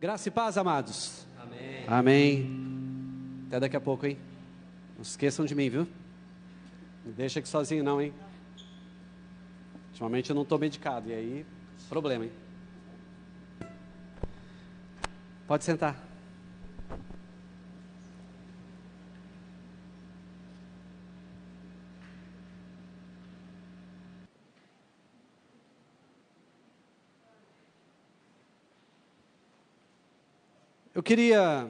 Graça 0.00 0.28
e 0.28 0.30
paz, 0.30 0.56
amados. 0.56 1.26
Amém. 1.38 1.84
Amém. 1.86 3.44
Até 3.48 3.60
daqui 3.60 3.76
a 3.76 3.80
pouco, 3.80 4.06
hein? 4.06 4.16
Não 4.96 5.02
esqueçam 5.02 5.44
de 5.44 5.54
mim, 5.54 5.68
viu? 5.68 5.86
Não 7.04 7.12
deixa 7.12 7.38
aqui 7.38 7.46
sozinho, 7.46 7.84
não, 7.84 8.00
hein? 8.00 8.14
Ultimamente 9.90 10.30
eu 10.30 10.34
não 10.34 10.42
estou 10.42 10.58
medicado, 10.58 11.10
e 11.10 11.12
aí, 11.12 11.46
problema, 11.86 12.24
hein? 12.24 12.32
Pode 15.46 15.64
sentar. 15.64 16.09
Eu 31.00 31.02
queria 31.02 31.66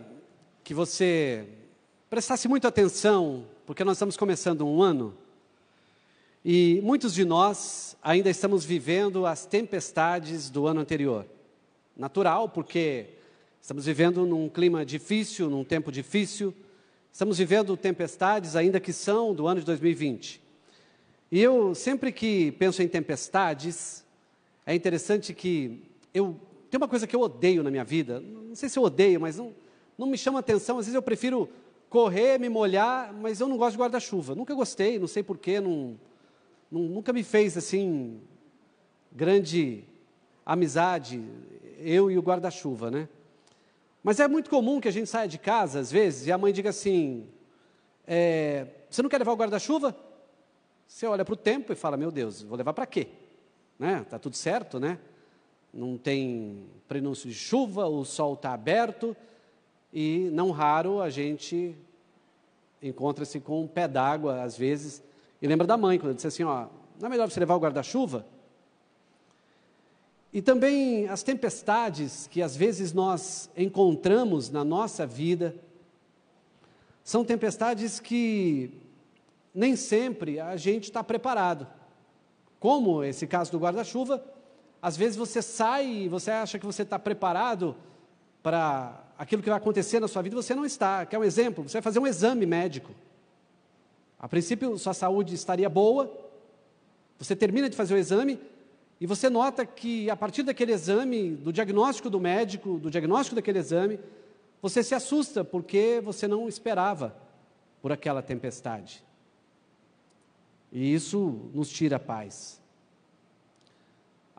que 0.65 0.75
você 0.75 1.47
prestasse 2.11 2.49
muita 2.49 2.67
atenção, 2.67 3.47
porque 3.65 3.85
nós 3.85 3.97
estamos 3.97 4.17
começando 4.17 4.67
um 4.67 4.83
ano 4.83 5.17
e 6.45 6.81
muitos 6.83 7.15
de 7.15 7.25
nós 7.25 7.97
ainda 8.03 8.29
estamos 8.29 8.65
vivendo 8.65 9.25
as 9.27 9.47
tempestades 9.47 10.51
do 10.51 10.67
ano 10.67 10.81
anterior. 10.81 11.25
Natural, 11.97 12.49
porque 12.49 13.11
estamos 13.63 13.87
vivendo 13.87 14.27
num 14.27 14.49
clima 14.49 14.85
difícil, 14.85 15.49
num 15.49 15.63
tempo 15.63 15.93
difícil, 15.93 16.53
estamos 17.13 17.39
vivendo 17.39 17.77
tempestades 17.77 18.57
ainda 18.57 18.81
que 18.81 18.93
são 18.93 19.33
do 19.33 19.47
ano 19.47 19.61
de 19.61 19.67
2020. 19.67 20.43
E 21.31 21.41
eu, 21.41 21.73
sempre 21.73 22.11
que 22.11 22.51
penso 22.51 22.83
em 22.83 22.89
tempestades, 22.89 24.05
é 24.67 24.75
interessante 24.75 25.33
que 25.33 25.85
eu 26.13 26.37
tem 26.71 26.79
uma 26.79 26.89
coisa 26.89 27.07
que 27.07 27.17
eu 27.17 27.21
odeio 27.21 27.65
na 27.65 27.71
minha 27.71 27.83
vida, 27.83 28.21
não 28.21 28.55
sei 28.55 28.69
se 28.69 28.79
eu 28.79 28.85
odeio, 28.85 29.21
mas 29.21 29.37
não, 29.37 29.53
não 29.99 30.07
me 30.07 30.17
chama 30.17 30.39
atenção. 30.39 30.79
Às 30.79 30.87
vezes 30.87 30.95
eu 30.95 31.03
prefiro 31.03 31.49
correr, 31.89 32.39
me 32.39 32.49
molhar, 32.49 33.13
mas 33.13 33.41
eu 33.41 33.49
não 33.49 33.57
gosto 33.57 33.73
de 33.73 33.79
guarda-chuva. 33.83 34.37
Nunca 34.37 34.55
gostei, 34.55 34.97
não 34.97 35.09
sei 35.09 35.25
porquê, 35.25 35.61
não, 35.61 35.99
não, 36.71 36.83
nunca 36.83 37.13
me 37.13 37.25
fez 37.25 37.57
assim 37.57 38.21
grande 39.11 39.83
amizade, 40.47 41.21
eu 41.79 42.09
e 42.09 42.17
o 42.17 42.23
guarda-chuva, 42.23 42.89
né? 42.89 43.09
Mas 44.03 44.21
é 44.21 44.29
muito 44.29 44.49
comum 44.49 44.81
que 44.81 44.87
a 44.87 44.93
gente 44.93 45.09
saia 45.11 45.27
de 45.27 45.39
casa, 45.39 45.81
às 45.81 45.91
vezes, 45.91 46.29
e 46.29 46.33
a 46.33 46.39
mãe 46.39 46.53
diga 46.53 46.71
assim: 46.71 47.27
é, 48.07 48.67
Você 48.89 49.03
não 49.03 49.11
quer 49.11 49.19
levar 49.19 49.33
o 49.33 49.37
guarda-chuva? 49.37 49.95
Você 50.87 51.05
olha 51.05 51.25
para 51.25 51.35
o 51.35 51.37
tempo 51.37 51.73
e 51.73 51.77
fala: 51.77 51.97
Meu 51.97 52.13
Deus, 52.13 52.43
vou 52.43 52.57
levar 52.57 52.73
para 52.73 52.87
quê? 52.87 53.09
Né? 53.77 54.07
Tá 54.09 54.19
tudo 54.19 54.37
certo, 54.37 54.79
né? 54.79 54.99
Não 55.73 55.97
tem 55.97 56.65
prenúncio 56.89 57.29
de 57.29 57.35
chuva, 57.35 57.87
o 57.87 58.05
sol 58.05 58.35
está 58.35 58.53
aberto 58.53 59.17
e 59.93 60.29
não 60.33 60.51
raro 60.51 61.01
a 61.01 61.11
gente 61.11 61.77
encontra-se 62.83 63.41
com 63.41 63.63
um 63.63 63.67
pé 63.67 63.87
d'água 63.87 64.43
às 64.43 64.57
vezes 64.57 65.03
e 65.41 65.47
lembra 65.47 65.67
da 65.67 65.77
mãe 65.77 65.99
quando 65.99 66.15
disse 66.15 66.27
assim, 66.27 66.45
ó, 66.45 66.67
não 66.99 67.07
é 67.07 67.11
melhor 67.11 67.31
você 67.31 67.41
levar 67.41 67.55
o 67.55 67.61
guarda-chuva? 67.61 68.27
E 70.33 70.41
também 70.41 71.09
as 71.09 71.23
tempestades 71.23 72.27
que 72.29 72.43
às 72.43 72.55
vezes 72.55 72.93
nós 72.93 73.51
encontramos 73.57 74.51
na 74.51 74.63
nossa 74.63 75.07
vida 75.07 75.55
são 77.03 77.25
tempestades 77.25 77.99
que 77.99 78.71
nem 79.55 79.75
sempre 79.75 80.39
a 80.39 80.57
gente 80.57 80.85
está 80.85 81.03
preparado. 81.03 81.67
Como 82.61 83.03
esse 83.03 83.27
caso 83.27 83.51
do 83.51 83.59
guarda-chuva, 83.59 84.23
às 84.83 84.97
vezes 84.97 85.17
você 85.17 85.43
sai 85.43 86.09
você 86.09 86.31
acha 86.31 86.59
que 86.59 86.67
você 86.67 86.83
está 86.83 86.99
preparado 86.99 87.77
para 88.43 89.05
aquilo 89.19 89.43
que 89.43 89.51
vai 89.51 89.59
acontecer 89.59 90.01
na 90.01 90.09
sua 90.09 90.23
vida, 90.23 90.35
você 90.35 90.55
não 90.55 90.65
está. 90.65 91.05
Quer 91.05 91.19
um 91.19 91.25
exemplo? 91.25 91.69
Você 91.69 91.75
vai 91.75 91.83
fazer 91.83 91.99
um 91.99 92.07
exame 92.07 92.47
médico. 92.47 92.95
A 94.19 94.27
princípio, 94.29 94.79
sua 94.79 94.95
saúde 94.95 95.35
estaria 95.35 95.69
boa, 95.69 96.11
você 97.19 97.37
termina 97.37 97.69
de 97.69 97.77
fazer 97.77 97.95
o 97.95 97.99
exame 97.99 98.41
e 99.01 99.07
você 99.07 99.29
nota 99.29 99.65
que 99.65 100.11
a 100.11 100.17
partir 100.17 100.43
daquele 100.43 100.73
exame, 100.73 101.31
do 101.31 101.53
diagnóstico 101.53 102.09
do 102.09 102.21
médico, 102.21 102.79
do 102.79 102.91
diagnóstico 102.91 103.37
daquele 103.37 103.59
exame, 103.59 104.01
você 104.61 104.83
se 104.83 104.95
assusta 104.95 105.43
porque 105.43 106.01
você 106.03 106.29
não 106.29 106.49
esperava 106.49 107.15
por 107.81 107.93
aquela 107.93 108.23
tempestade. 108.23 109.03
E 110.73 110.95
isso 110.95 111.51
nos 111.55 111.69
tira 111.69 111.97
a 111.97 112.01
paz. 112.01 112.61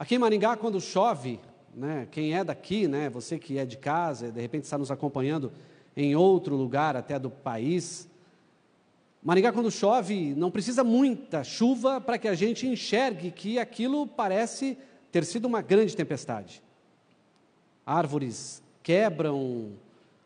Aqui 0.01 0.15
em 0.15 0.17
Maringá, 0.17 0.57
quando 0.57 0.81
chove, 0.81 1.39
né, 1.75 2.07
quem 2.09 2.33
é 2.33 2.43
daqui, 2.43 2.87
né, 2.87 3.07
você 3.07 3.37
que 3.37 3.59
é 3.59 3.65
de 3.67 3.77
casa, 3.77 4.31
de 4.31 4.41
repente 4.41 4.63
está 4.63 4.75
nos 4.75 4.89
acompanhando 4.89 5.51
em 5.95 6.15
outro 6.15 6.55
lugar 6.55 6.97
até 6.97 7.19
do 7.19 7.29
país, 7.29 8.09
Maringá, 9.21 9.51
quando 9.51 9.69
chove, 9.69 10.33
não 10.33 10.49
precisa 10.49 10.83
muita 10.83 11.43
chuva 11.43 12.01
para 12.01 12.17
que 12.17 12.27
a 12.27 12.33
gente 12.33 12.65
enxergue 12.65 13.29
que 13.29 13.59
aquilo 13.59 14.07
parece 14.07 14.75
ter 15.11 15.23
sido 15.23 15.45
uma 15.45 15.61
grande 15.61 15.95
tempestade. 15.95 16.63
Árvores 17.85 18.63
quebram, 18.81 19.73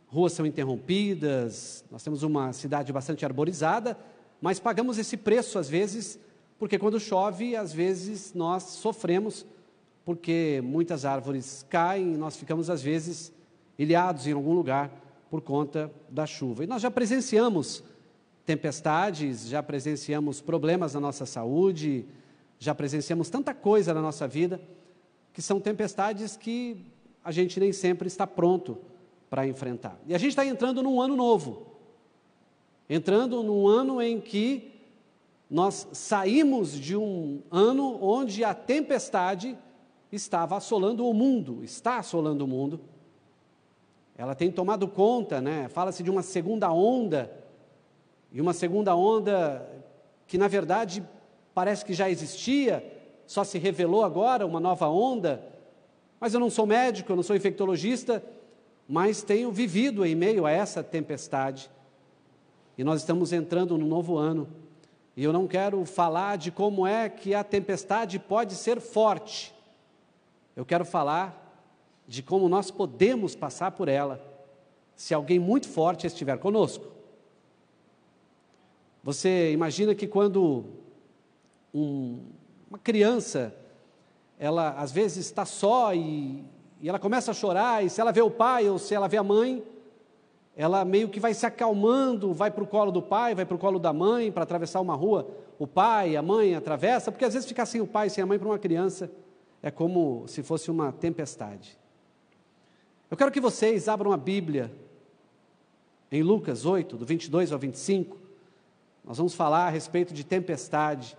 ruas 0.07 0.31
são 0.31 0.45
interrompidas, 0.45 1.83
nós 1.91 2.01
temos 2.01 2.23
uma 2.23 2.53
cidade 2.53 2.93
bastante 2.93 3.25
arborizada, 3.25 3.99
mas 4.41 4.57
pagamos 4.57 4.97
esse 4.97 5.17
preço 5.17 5.59
às 5.59 5.67
vezes, 5.67 6.17
porque 6.57 6.79
quando 6.79 6.97
chove, 6.97 7.57
às 7.57 7.73
vezes 7.73 8.33
nós 8.33 8.63
sofremos 8.63 9.45
porque 10.05 10.61
muitas 10.63 11.03
árvores 11.03 11.65
caem 11.67 12.13
e 12.13 12.17
nós 12.17 12.37
ficamos, 12.37 12.69
às 12.69 12.81
vezes, 12.81 13.33
ilhados 13.77 14.27
em 14.27 14.33
algum 14.33 14.53
lugar 14.53 14.91
por 15.31 15.41
conta 15.41 15.91
da 16.07 16.27
chuva. 16.27 16.63
E 16.63 16.67
nós 16.67 16.83
já 16.83 16.91
presenciamos 16.91 17.83
tempestades, 18.45 19.47
já 19.47 19.63
presenciamos 19.63 20.39
problemas 20.39 20.93
na 20.93 20.99
nossa 20.99 21.25
saúde, 21.25 22.05
já 22.59 22.75
presenciamos 22.75 23.29
tanta 23.29 23.53
coisa 23.53 23.93
na 23.95 24.01
nossa 24.01 24.27
vida, 24.27 24.61
que 25.33 25.41
são 25.41 25.59
tempestades 25.59 26.37
que 26.37 26.85
a 27.23 27.31
gente 27.31 27.59
nem 27.59 27.73
sempre 27.73 28.07
está 28.07 28.27
pronto 28.27 28.77
para 29.27 29.47
enfrentar. 29.47 29.99
E 30.05 30.13
a 30.13 30.17
gente 30.19 30.29
está 30.29 30.45
entrando 30.45 30.83
num 30.83 31.01
ano 31.01 31.15
novo, 31.15 31.65
entrando 32.87 33.41
num 33.41 33.67
ano 33.67 33.99
em 33.99 34.21
que 34.21 34.71
nós 35.49 35.87
saímos 35.91 36.79
de 36.79 36.95
um 36.95 37.41
ano 37.49 37.97
onde 38.01 38.43
a 38.43 38.53
tempestade 38.53 39.57
estava 40.11 40.57
assolando 40.57 41.07
o 41.07 41.13
mundo, 41.13 41.63
está 41.63 41.97
assolando 41.97 42.45
o 42.45 42.47
mundo. 42.47 42.79
Ela 44.17 44.33
tem 44.33 44.51
tomado 44.51 44.87
conta, 44.87 45.41
né? 45.41 45.67
Fala-se 45.67 46.01
de 46.03 46.09
uma 46.09 46.21
segunda 46.21 46.71
onda, 46.71 47.31
e 48.31 48.41
uma 48.41 48.53
segunda 48.53 48.93
onda 48.93 49.65
que 50.27 50.37
na 50.37 50.47
verdade 50.47 51.01
parece 51.53 51.85
que 51.85 51.93
já 51.93 52.09
existia, 52.09 52.83
só 53.25 53.45
se 53.45 53.57
revelou 53.57 54.03
agora 54.03 54.45
uma 54.45 54.59
nova 54.59 54.89
onda. 54.89 55.41
Mas 56.19 56.33
eu 56.33 56.39
não 56.39 56.49
sou 56.49 56.65
médico, 56.65 57.11
eu 57.11 57.15
não 57.15 57.23
sou 57.23 57.33
infectologista, 57.33 58.21
mas 58.87 59.23
tenho 59.23 59.51
vivido 59.53 60.05
em 60.05 60.15
meio 60.15 60.45
a 60.45 60.51
essa 60.51 60.83
tempestade. 60.83 61.71
E 62.77 62.83
nós 62.83 62.99
estamos 62.99 63.31
entrando 63.31 63.77
no 63.77 63.87
novo 63.87 64.17
ano. 64.17 64.49
E 65.15 65.23
eu 65.23 65.31
não 65.31 65.47
quero 65.47 65.85
falar 65.85 66.37
de 66.37 66.51
como 66.51 66.85
é 66.85 67.07
que 67.07 67.33
a 67.33 67.41
tempestade 67.41 68.19
pode 68.19 68.53
ser 68.53 68.81
forte, 68.81 69.54
eu 70.55 70.65
quero 70.65 70.85
falar 70.85 71.41
de 72.07 72.23
como 72.23 72.47
nós 72.47 72.71
podemos 72.71 73.35
passar 73.35 73.71
por 73.71 73.87
ela 73.87 74.21
se 74.95 75.13
alguém 75.13 75.37
muito 75.37 75.67
forte 75.67 76.07
estiver 76.07 76.37
conosco. 76.37 76.85
Você 79.03 79.51
imagina 79.51 79.93
que 79.93 80.07
quando 80.07 80.63
um, 81.73 82.19
uma 82.69 82.79
criança, 82.79 83.53
ela 84.39 84.69
às 84.71 84.91
vezes 84.91 85.25
está 85.25 85.45
só 85.45 85.93
e, 85.93 86.43
e 86.79 86.87
ela 86.87 86.97
começa 86.97 87.31
a 87.31 87.33
chorar, 87.33 87.83
e 87.83 87.89
se 87.89 87.99
ela 87.99 88.11
vê 88.11 88.21
o 88.21 88.31
pai 88.31 88.69
ou 88.69 88.79
se 88.79 88.95
ela 88.95 89.07
vê 89.07 89.17
a 89.17 89.23
mãe, 89.23 89.61
ela 90.55 90.85
meio 90.85 91.09
que 91.09 91.19
vai 91.19 91.33
se 91.33 91.45
acalmando, 91.45 92.33
vai 92.33 92.49
para 92.49 92.63
o 92.63 92.67
colo 92.67 92.91
do 92.91 93.01
pai, 93.01 93.35
vai 93.35 93.45
para 93.45 93.55
o 93.55 93.59
colo 93.59 93.77
da 93.77 93.91
mãe, 93.91 94.31
para 94.31 94.43
atravessar 94.43 94.79
uma 94.79 94.95
rua, 94.95 95.27
o 95.59 95.67
pai, 95.67 96.15
a 96.15 96.21
mãe 96.21 96.55
atravessa, 96.55 97.11
porque 97.11 97.25
às 97.25 97.33
vezes 97.33 97.47
ficar 97.47 97.65
sem 97.65 97.81
o 97.81 97.87
pai, 97.87 98.09
sem 98.09 98.23
a 98.23 98.27
mãe 98.27 98.39
para 98.39 98.47
uma 98.47 98.59
criança 98.59 99.11
é 99.65 99.71
como 99.71 100.27
se 100.27 100.43
fosse 100.43 100.69
uma 100.69 100.91
tempestade. 100.91 101.75
Eu 103.09 103.17
quero 103.17 103.31
que 103.31 103.41
vocês 103.41 103.87
abram 103.87 104.11
a 104.11 104.17
Bíblia 104.17 104.71
em 106.11 106.21
Lucas 106.21 106.67
8, 106.67 106.95
do 106.95 107.03
22 107.03 107.51
ao 107.51 107.57
25. 107.57 108.15
Nós 109.03 109.17
vamos 109.17 109.33
falar 109.33 109.65
a 109.65 109.69
respeito 109.71 110.13
de 110.13 110.23
tempestade, 110.23 111.17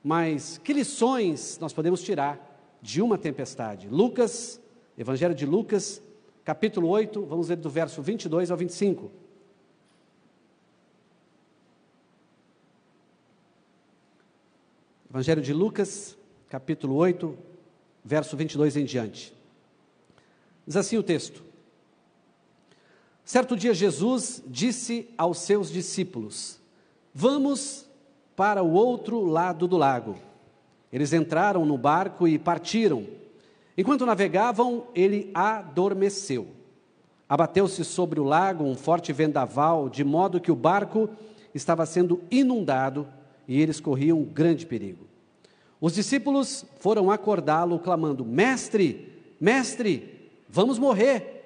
mas 0.00 0.58
que 0.58 0.72
lições 0.72 1.58
nós 1.60 1.72
podemos 1.72 2.00
tirar 2.00 2.78
de 2.80 3.02
uma 3.02 3.18
tempestade? 3.18 3.88
Lucas, 3.88 4.60
Evangelho 4.96 5.34
de 5.34 5.44
Lucas, 5.44 6.00
capítulo 6.44 6.86
8, 6.90 7.26
vamos 7.26 7.48
ler 7.48 7.56
do 7.56 7.68
verso 7.68 8.00
22 8.00 8.52
ao 8.52 8.56
25. 8.56 9.10
Evangelho 15.10 15.42
de 15.42 15.52
Lucas, 15.52 16.16
capítulo 16.48 16.94
8, 16.94 17.57
verso 18.04 18.36
22 18.36 18.76
em 18.76 18.84
diante. 18.84 19.34
Diz 20.66 20.76
assim 20.76 20.96
o 20.96 21.02
texto: 21.02 21.42
Certo 23.24 23.56
dia, 23.56 23.74
Jesus 23.74 24.42
disse 24.46 25.08
aos 25.18 25.38
seus 25.38 25.70
discípulos: 25.70 26.58
Vamos 27.12 27.86
para 28.36 28.62
o 28.62 28.72
outro 28.72 29.24
lado 29.24 29.66
do 29.66 29.76
lago. 29.76 30.16
Eles 30.92 31.12
entraram 31.12 31.66
no 31.66 31.76
barco 31.76 32.28
e 32.28 32.38
partiram. 32.38 33.06
Enquanto 33.76 34.06
navegavam, 34.06 34.86
ele 34.94 35.30
adormeceu. 35.34 36.48
Abateu-se 37.28 37.84
sobre 37.84 38.20
o 38.20 38.24
lago 38.24 38.64
um 38.64 38.74
forte 38.74 39.12
vendaval, 39.12 39.88
de 39.88 40.02
modo 40.02 40.40
que 40.40 40.50
o 40.50 40.56
barco 40.56 41.10
estava 41.54 41.84
sendo 41.84 42.22
inundado 42.30 43.06
e 43.46 43.60
eles 43.60 43.80
corriam 43.80 44.22
grande 44.22 44.64
perigo. 44.64 45.07
Os 45.80 45.94
discípulos 45.94 46.64
foram 46.78 47.10
acordá-lo, 47.10 47.78
clamando: 47.78 48.24
Mestre, 48.24 49.12
mestre, 49.40 50.30
vamos 50.48 50.78
morrer. 50.78 51.36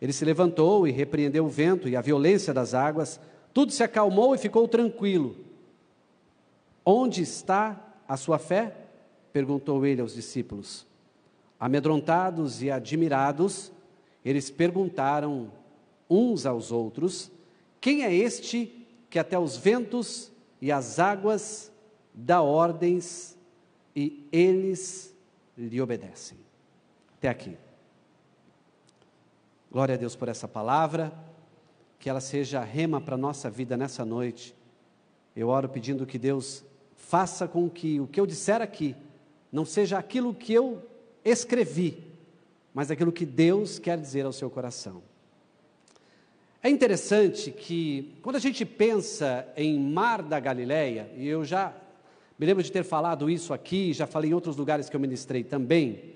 Ele 0.00 0.12
se 0.12 0.24
levantou 0.24 0.86
e 0.86 0.92
repreendeu 0.92 1.46
o 1.46 1.48
vento 1.48 1.88
e 1.88 1.96
a 1.96 2.00
violência 2.00 2.54
das 2.54 2.74
águas, 2.74 3.18
tudo 3.52 3.72
se 3.72 3.82
acalmou 3.82 4.34
e 4.34 4.38
ficou 4.38 4.68
tranquilo. 4.68 5.36
Onde 6.84 7.22
está 7.22 7.78
a 8.06 8.16
sua 8.16 8.38
fé? 8.38 8.74
perguntou 9.32 9.84
ele 9.84 10.00
aos 10.00 10.14
discípulos. 10.14 10.86
Amedrontados 11.60 12.62
e 12.62 12.70
admirados, 12.70 13.72
eles 14.24 14.50
perguntaram 14.50 15.50
uns 16.08 16.46
aos 16.46 16.70
outros: 16.70 17.30
Quem 17.80 18.04
é 18.04 18.14
este 18.14 18.86
que 19.10 19.18
até 19.18 19.38
os 19.38 19.56
ventos 19.56 20.30
e 20.60 20.70
as 20.70 20.98
águas 20.98 21.72
dá 22.14 22.42
ordens 22.42 23.37
e 23.98 24.28
eles 24.30 25.12
lhe 25.56 25.80
obedecem? 25.80 26.38
Até 27.16 27.28
aqui. 27.28 27.56
Glória 29.72 29.96
a 29.96 29.98
Deus 29.98 30.14
por 30.14 30.28
essa 30.28 30.46
palavra, 30.46 31.12
que 31.98 32.08
ela 32.08 32.20
seja 32.20 32.62
rema 32.62 33.00
para 33.00 33.16
a 33.16 33.18
nossa 33.18 33.50
vida 33.50 33.76
nessa 33.76 34.04
noite. 34.04 34.54
Eu 35.34 35.48
oro 35.48 35.68
pedindo 35.68 36.06
que 36.06 36.16
Deus 36.16 36.64
faça 36.94 37.48
com 37.48 37.68
que 37.68 37.98
o 37.98 38.06
que 38.06 38.20
eu 38.20 38.26
disser 38.26 38.62
aqui 38.62 38.94
não 39.50 39.64
seja 39.64 39.98
aquilo 39.98 40.32
que 40.32 40.52
eu 40.52 40.80
escrevi, 41.24 42.06
mas 42.72 42.92
aquilo 42.92 43.10
que 43.10 43.26
Deus 43.26 43.80
quer 43.80 43.98
dizer 43.98 44.24
ao 44.24 44.32
seu 44.32 44.48
coração. 44.48 45.02
É 46.62 46.70
interessante 46.70 47.50
que, 47.50 48.16
quando 48.22 48.36
a 48.36 48.40
gente 48.40 48.64
pensa 48.64 49.52
em 49.56 49.76
Mar 49.76 50.22
da 50.22 50.38
Galileia, 50.38 51.10
e 51.16 51.26
eu 51.26 51.44
já 51.44 51.74
me 52.38 52.46
lembro 52.46 52.62
de 52.62 52.70
ter 52.70 52.84
falado 52.84 53.28
isso 53.28 53.52
aqui, 53.52 53.92
já 53.92 54.06
falei 54.06 54.30
em 54.30 54.34
outros 54.34 54.56
lugares 54.56 54.88
que 54.88 54.94
eu 54.94 55.00
ministrei 55.00 55.42
também, 55.42 56.14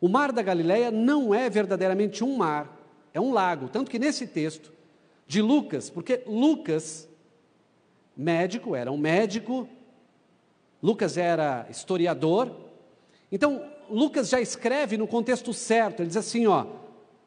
o 0.00 0.08
Mar 0.08 0.32
da 0.32 0.42
Galileia 0.42 0.90
não 0.90 1.34
é 1.34 1.50
verdadeiramente 1.50 2.24
um 2.24 2.36
mar, 2.36 2.80
é 3.12 3.20
um 3.20 3.32
lago. 3.32 3.68
Tanto 3.68 3.90
que 3.90 3.98
nesse 3.98 4.26
texto 4.26 4.72
de 5.26 5.42
Lucas, 5.42 5.90
porque 5.90 6.22
Lucas, 6.26 7.08
médico, 8.16 8.74
era 8.74 8.90
um 8.90 8.96
médico, 8.96 9.68
Lucas 10.82 11.18
era 11.18 11.66
historiador, 11.68 12.50
então 13.30 13.62
Lucas 13.90 14.28
já 14.28 14.40
escreve 14.40 14.96
no 14.96 15.06
contexto 15.06 15.52
certo, 15.52 16.00
ele 16.00 16.08
diz 16.08 16.16
assim: 16.16 16.46
ó, 16.46 16.66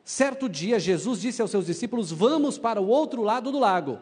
certo 0.04 0.50
dia 0.50 0.80
Jesus 0.80 1.22
disse 1.22 1.42
aos 1.42 1.52
seus 1.52 1.66
discípulos: 1.66 2.12
vamos 2.12 2.58
para 2.58 2.82
o 2.82 2.88
outro 2.88 3.22
lado 3.22 3.52
do 3.52 3.60
lago. 3.60 4.00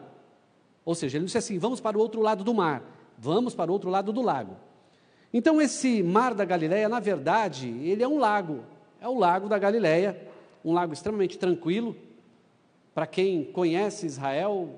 Ou 0.84 0.94
seja, 0.94 1.18
ele 1.18 1.26
disse 1.26 1.38
assim: 1.38 1.58
vamos 1.58 1.80
para 1.80 1.98
o 1.98 2.00
outro 2.00 2.22
lado 2.22 2.42
do 2.42 2.54
mar, 2.54 2.82
vamos 3.22 3.54
para 3.54 3.70
o 3.70 3.72
outro 3.72 3.88
lado 3.88 4.12
do 4.12 4.20
lago. 4.20 4.56
Então, 5.32 5.62
esse 5.62 6.02
mar 6.02 6.34
da 6.34 6.44
Galileia, 6.44 6.88
na 6.88 6.98
verdade, 6.98 7.68
ele 7.68 8.02
é 8.02 8.08
um 8.08 8.18
lago, 8.18 8.64
é 9.00 9.06
o 9.06 9.16
lago 9.16 9.48
da 9.48 9.60
Galileia, 9.60 10.28
um 10.64 10.72
lago 10.72 10.92
extremamente 10.92 11.38
tranquilo. 11.38 11.94
Para 12.92 13.06
quem 13.06 13.44
conhece 13.44 14.06
Israel, 14.06 14.76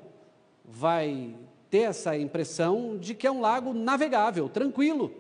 vai 0.63 1.35
ter 1.71 1.85
essa 1.85 2.19
impressão 2.19 2.99
de 2.99 3.15
que 3.15 3.27
é 3.27 3.31
um 3.31 3.41
lago 3.41 3.73
navegável, 3.73 4.47
tranquilo. 4.47 5.11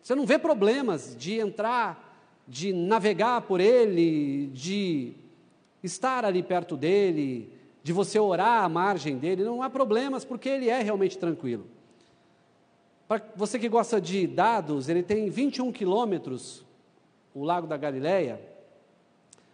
Você 0.00 0.14
não 0.14 0.24
vê 0.24 0.38
problemas 0.38 1.16
de 1.18 1.40
entrar, 1.40 2.16
de 2.46 2.72
navegar 2.72 3.40
por 3.42 3.60
ele, 3.60 4.46
de 4.54 5.14
estar 5.82 6.24
ali 6.24 6.44
perto 6.44 6.76
dele, 6.76 7.52
de 7.82 7.92
você 7.92 8.20
orar 8.20 8.62
à 8.62 8.68
margem 8.68 9.18
dele, 9.18 9.42
não 9.42 9.64
há 9.64 9.68
problemas, 9.68 10.24
porque 10.24 10.48
ele 10.48 10.68
é 10.68 10.80
realmente 10.80 11.18
tranquilo. 11.18 11.66
Para 13.12 13.22
você 13.36 13.58
que 13.58 13.68
gosta 13.68 14.00
de 14.00 14.26
dados, 14.26 14.88
ele 14.88 15.02
tem 15.02 15.28
21 15.28 15.70
quilômetros, 15.70 16.64
o 17.34 17.44
Lago 17.44 17.66
da 17.66 17.76
Galileia, 17.76 18.40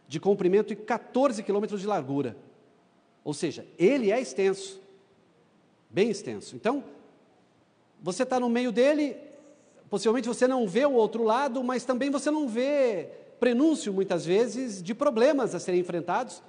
de 0.06 0.20
comprimento 0.20 0.72
e 0.72 0.76
14 0.76 1.42
quilômetros 1.42 1.80
de 1.80 1.86
largura. 1.88 2.36
Ou 3.24 3.34
seja, 3.34 3.66
ele 3.76 4.12
é 4.12 4.20
extenso, 4.20 4.80
bem 5.90 6.08
extenso. 6.08 6.54
Então, 6.54 6.84
você 8.00 8.22
está 8.22 8.38
no 8.38 8.48
meio 8.48 8.70
dele, 8.70 9.16
possivelmente 9.90 10.28
você 10.28 10.46
não 10.46 10.68
vê 10.68 10.86
o 10.86 10.92
outro 10.92 11.24
lado, 11.24 11.64
mas 11.64 11.84
também 11.84 12.10
você 12.12 12.30
não 12.30 12.46
vê 12.46 13.08
prenúncio, 13.40 13.92
muitas 13.92 14.24
vezes, 14.24 14.80
de 14.80 14.94
problemas 14.94 15.52
a 15.52 15.58
serem 15.58 15.80
enfrentados 15.80 16.40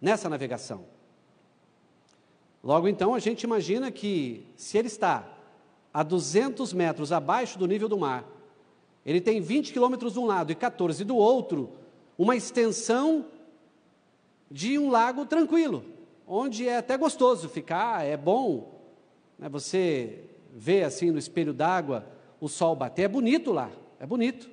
nessa 0.00 0.26
navegação. 0.26 0.86
Logo 2.64 2.88
então, 2.88 3.14
a 3.14 3.18
gente 3.18 3.42
imagina 3.42 3.90
que, 3.90 4.46
se 4.56 4.78
ele 4.78 4.86
está 4.86 5.36
a 5.92 6.02
200 6.02 6.72
metros 6.72 7.12
abaixo 7.12 7.58
do 7.58 7.66
nível 7.66 7.88
do 7.88 7.98
mar. 7.98 8.24
Ele 9.04 9.20
tem 9.20 9.40
20 9.40 9.72
quilômetros 9.72 10.12
de 10.12 10.18
um 10.18 10.26
lado 10.26 10.52
e 10.52 10.54
14 10.54 11.04
do 11.04 11.16
outro, 11.16 11.70
uma 12.18 12.36
extensão 12.36 13.26
de 14.50 14.78
um 14.78 14.90
lago 14.90 15.24
tranquilo, 15.24 15.84
onde 16.26 16.68
é 16.68 16.76
até 16.76 16.96
gostoso 16.96 17.48
ficar, 17.48 18.04
é 18.04 18.16
bom. 18.16 18.80
Né? 19.38 19.48
Você 19.48 20.24
vê 20.52 20.82
assim 20.82 21.10
no 21.10 21.18
espelho 21.18 21.52
d'água 21.52 22.04
o 22.40 22.48
sol 22.48 22.74
bater, 22.74 23.02
é 23.02 23.08
bonito 23.08 23.52
lá, 23.52 23.70
é 23.98 24.06
bonito. 24.06 24.50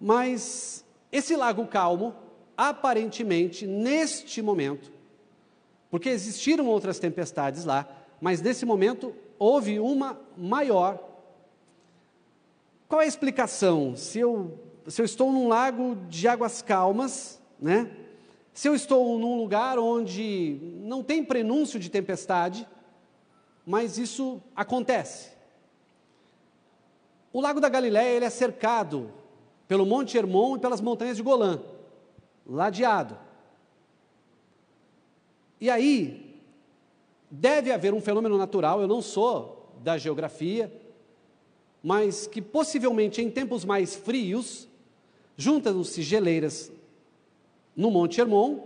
Mas 0.00 0.84
esse 1.10 1.36
lago 1.36 1.66
calmo, 1.66 2.14
aparentemente, 2.56 3.66
neste 3.66 4.42
momento, 4.42 4.92
porque 5.90 6.08
existiram 6.08 6.66
outras 6.66 6.98
tempestades 6.98 7.64
lá, 7.64 7.88
mas 8.20 8.40
nesse 8.40 8.64
momento 8.64 9.14
houve 9.38 9.78
uma 9.78 10.18
maior. 10.36 10.98
Qual 12.88 13.00
é 13.00 13.04
a 13.04 13.08
explicação? 13.08 13.96
Se 13.96 14.18
eu, 14.18 14.58
se 14.86 15.00
eu 15.00 15.04
estou 15.04 15.32
num 15.32 15.48
lago 15.48 15.96
de 16.08 16.28
águas 16.28 16.62
calmas, 16.62 17.40
né? 17.60 17.90
se 18.54 18.68
eu 18.68 18.74
estou 18.74 19.18
num 19.18 19.36
lugar 19.36 19.80
onde 19.80 20.58
não 20.76 21.02
tem 21.02 21.24
prenúncio 21.24 21.80
de 21.80 21.90
tempestade, 21.90 22.68
mas 23.66 23.98
isso 23.98 24.40
acontece. 24.54 25.32
O 27.32 27.40
Lago 27.40 27.60
da 27.60 27.68
Galiléia 27.68 28.14
ele 28.14 28.24
é 28.24 28.30
cercado 28.30 29.10
pelo 29.66 29.84
Monte 29.84 30.16
Hermon 30.16 30.56
e 30.56 30.60
pelas 30.60 30.80
montanhas 30.80 31.16
de 31.16 31.22
Golã, 31.22 31.60
ladeado. 32.46 33.18
E 35.60 35.68
aí, 35.68 36.23
deve 37.40 37.72
haver 37.72 37.92
um 37.92 38.00
fenômeno 38.00 38.38
natural, 38.38 38.80
eu 38.80 38.86
não 38.86 39.02
sou 39.02 39.72
da 39.82 39.98
geografia, 39.98 40.72
mas 41.82 42.26
que 42.26 42.40
possivelmente 42.40 43.20
em 43.20 43.30
tempos 43.30 43.64
mais 43.64 43.94
frios, 43.94 44.68
juntam-se 45.36 46.00
geleiras 46.00 46.70
no 47.76 47.90
Monte 47.90 48.20
Hermon 48.20 48.60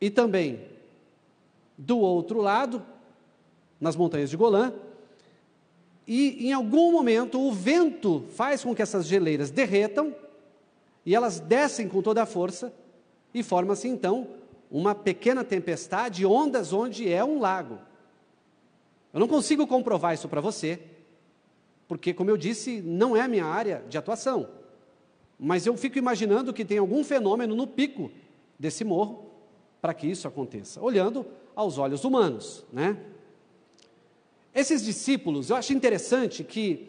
e 0.00 0.08
também 0.08 0.60
do 1.76 1.98
outro 1.98 2.40
lado, 2.40 2.84
nas 3.80 3.96
montanhas 3.96 4.30
de 4.30 4.36
Golã, 4.36 4.72
e 6.06 6.46
em 6.46 6.52
algum 6.52 6.92
momento 6.92 7.40
o 7.40 7.50
vento 7.50 8.24
faz 8.34 8.62
com 8.62 8.74
que 8.74 8.82
essas 8.82 9.06
geleiras 9.06 9.50
derretam 9.50 10.14
e 11.04 11.14
elas 11.14 11.40
descem 11.40 11.88
com 11.88 12.00
toda 12.00 12.22
a 12.22 12.26
força 12.26 12.72
e 13.34 13.42
forma-se 13.42 13.88
então 13.88 14.41
uma 14.72 14.94
pequena 14.94 15.44
tempestade, 15.44 16.24
ondas 16.24 16.72
onde 16.72 17.12
é 17.12 17.22
um 17.22 17.38
lago. 17.38 17.78
Eu 19.12 19.20
não 19.20 19.28
consigo 19.28 19.66
comprovar 19.66 20.14
isso 20.14 20.30
para 20.30 20.40
você, 20.40 20.80
porque, 21.86 22.14
como 22.14 22.30
eu 22.30 22.38
disse, 22.38 22.80
não 22.80 23.14
é 23.14 23.20
a 23.20 23.28
minha 23.28 23.44
área 23.44 23.84
de 23.86 23.98
atuação. 23.98 24.48
Mas 25.38 25.66
eu 25.66 25.76
fico 25.76 25.98
imaginando 25.98 26.54
que 26.54 26.64
tem 26.64 26.78
algum 26.78 27.04
fenômeno 27.04 27.54
no 27.54 27.66
pico 27.66 28.10
desse 28.58 28.82
morro 28.82 29.30
para 29.78 29.92
que 29.92 30.06
isso 30.06 30.26
aconteça, 30.26 30.80
olhando 30.80 31.26
aos 31.54 31.76
olhos 31.76 32.02
humanos, 32.02 32.64
né? 32.72 32.96
Esses 34.54 34.82
discípulos, 34.82 35.50
eu 35.50 35.56
acho 35.56 35.74
interessante 35.74 36.42
que, 36.42 36.88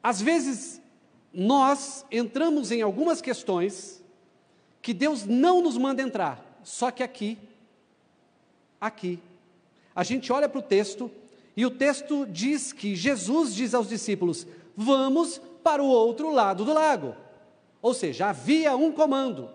às 0.00 0.22
vezes, 0.22 0.80
nós 1.32 2.04
entramos 2.12 2.70
em 2.70 2.82
algumas 2.82 3.20
questões 3.20 4.04
que 4.80 4.94
Deus 4.94 5.24
não 5.24 5.60
nos 5.62 5.76
manda 5.76 6.00
entrar. 6.00 6.49
Só 6.62 6.90
que 6.90 7.02
aqui, 7.02 7.38
aqui, 8.80 9.18
a 9.94 10.02
gente 10.02 10.32
olha 10.32 10.48
para 10.48 10.58
o 10.58 10.62
texto 10.62 11.10
e 11.56 11.66
o 11.66 11.70
texto 11.70 12.26
diz 12.26 12.72
que 12.72 12.94
Jesus 12.94 13.54
diz 13.54 13.74
aos 13.74 13.88
discípulos: 13.88 14.46
Vamos 14.76 15.40
para 15.62 15.82
o 15.82 15.86
outro 15.86 16.32
lado 16.32 16.64
do 16.64 16.72
lago. 16.72 17.14
Ou 17.82 17.94
seja, 17.94 18.28
havia 18.28 18.76
um 18.76 18.92
comando, 18.92 19.50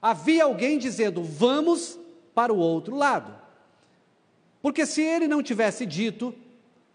havia 0.00 0.44
alguém 0.44 0.78
dizendo: 0.78 1.22
vamos 1.22 1.98
para 2.34 2.52
o 2.52 2.58
outro 2.58 2.96
lado. 2.96 3.34
Porque 4.62 4.86
se 4.86 5.02
ele 5.02 5.28
não 5.28 5.42
tivesse 5.42 5.84
dito, 5.84 6.34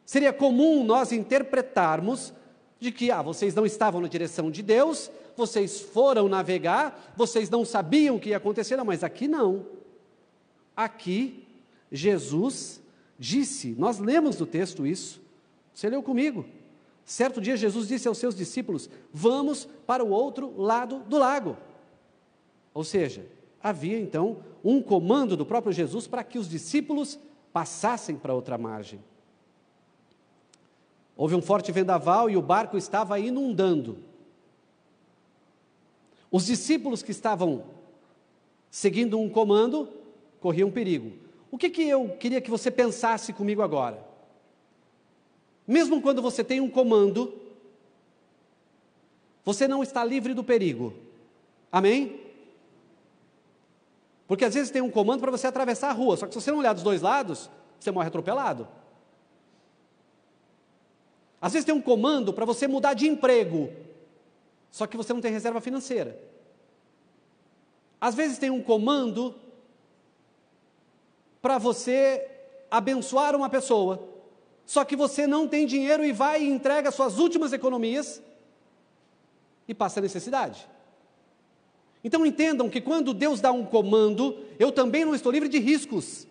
seria 0.06 0.34
comum 0.34 0.84
nós 0.84 1.12
interpretarmos 1.12 2.34
de 2.80 2.92
que, 2.92 3.12
ah, 3.12 3.22
vocês 3.22 3.54
não 3.54 3.66
estavam 3.66 4.02
na 4.02 4.08
direção 4.08 4.50
de 4.50 4.64
Deus, 4.64 5.12
vocês 5.40 5.82
foram 5.82 6.30
navegar, 6.30 7.14
vocês 7.16 7.50
não 7.50 7.66
sabiam 7.66 8.16
o 8.16 8.20
que 8.20 8.30
ia 8.30 8.38
acontecer, 8.38 8.76
não, 8.76 8.86
mas 8.86 9.04
aqui 9.04 9.28
não. 9.28 9.66
Aqui, 10.76 11.48
Jesus 11.92 12.80
disse, 13.18 13.76
nós 13.78 13.98
lemos 13.98 14.38
no 14.38 14.46
texto 14.46 14.86
isso, 14.86 15.20
você 15.74 15.90
leu 15.90 16.04
comigo. 16.04 16.46
Certo 17.06 17.42
dia, 17.42 17.58
Jesus 17.58 17.88
disse 17.88 18.08
aos 18.08 18.20
seus 18.20 18.36
discípulos: 18.36 18.88
Vamos 19.12 19.68
para 19.88 20.04
o 20.04 20.10
outro 20.10 20.54
lado 20.62 21.00
do 21.00 21.18
lago. 21.18 21.58
Ou 22.72 22.84
seja, 22.84 23.26
havia 23.64 24.00
então 24.00 24.38
um 24.64 24.80
comando 24.80 25.36
do 25.36 25.46
próprio 25.46 25.74
Jesus 25.74 26.06
para 26.06 26.24
que 26.24 26.38
os 26.38 26.48
discípulos 26.48 27.18
passassem 27.52 28.16
para 28.16 28.36
outra 28.36 28.60
margem. 28.60 29.00
Houve 31.18 31.34
um 31.34 31.42
forte 31.42 31.72
vendaval 31.72 32.30
e 32.30 32.38
o 32.38 32.42
barco 32.42 32.78
estava 32.78 33.20
inundando. 33.20 33.98
Os 36.32 36.46
discípulos 36.46 37.02
que 37.02 37.12
estavam 37.12 37.64
seguindo 38.70 39.20
um 39.20 39.30
comando 39.30 39.90
corriam 40.40 40.72
perigo. 40.72 41.14
O 41.52 41.58
que, 41.58 41.70
que 41.70 41.84
eu 41.84 42.10
queria 42.20 42.42
que 42.42 42.52
você 42.52 42.70
pensasse 42.70 43.34
comigo 43.34 43.62
agora? 43.62 44.08
Mesmo 45.68 46.02
quando 46.02 46.22
você 46.22 46.44
tem 46.44 46.60
um 46.60 46.70
comando, 46.70 47.34
você 49.44 49.68
não 49.68 49.82
está 49.82 50.04
livre 50.04 50.34
do 50.34 50.44
perigo. 50.44 50.94
Amém? 51.72 52.20
Porque 54.28 54.46
às 54.46 54.54
vezes 54.54 54.72
tem 54.72 54.82
um 54.82 54.92
comando 54.92 55.22
para 55.22 55.32
você 55.32 55.48
atravessar 55.48 55.90
a 55.90 55.94
rua, 55.94 56.16
só 56.16 56.28
que 56.28 56.34
se 56.34 56.42
você 56.42 56.52
não 56.52 56.60
olhar 56.60 56.74
dos 56.74 56.84
dois 56.84 57.02
lados, 57.02 57.50
você 57.80 57.90
morre 57.90 58.08
atropelado. 58.08 58.68
Às 61.42 61.54
vezes 61.54 61.66
tem 61.66 61.74
um 61.74 61.82
comando 61.82 62.34
para 62.34 62.46
você 62.46 62.68
mudar 62.68 62.94
de 62.94 63.08
emprego, 63.08 63.72
só 64.72 64.86
que 64.86 64.98
você 64.98 65.14
não 65.14 65.22
tem 65.22 65.32
reserva 65.32 65.62
financeira. 65.62 66.20
Às 68.00 68.16
vezes 68.16 68.38
tem 68.38 68.50
um 68.50 68.62
comando 68.62 69.36
para 71.42 71.58
você 71.58 72.30
abençoar 72.70 73.36
uma 73.36 73.50
pessoa, 73.50 74.08
só 74.66 74.86
que 74.86 74.96
você 74.96 75.26
não 75.26 75.48
tem 75.48 75.66
dinheiro 75.66 76.06
e 76.06 76.12
vai 76.12 76.44
e 76.44 76.50
entrega 76.50 76.92
suas 76.92 77.18
últimas 77.18 77.52
economias 77.52 78.22
e 79.68 79.74
passa 79.74 80.02
necessidade. 80.02 80.68
Então 82.04 82.26
entendam 82.26 82.70
que 82.70 82.80
quando 82.80 83.14
Deus 83.14 83.42
dá 83.42 83.52
um 83.52 83.66
comando, 83.66 84.38
eu 84.58 84.72
também 84.72 85.04
não 85.04 85.14
estou 85.14 85.32
livre 85.32 85.50
de 85.50 85.60
riscos. 85.60 86.28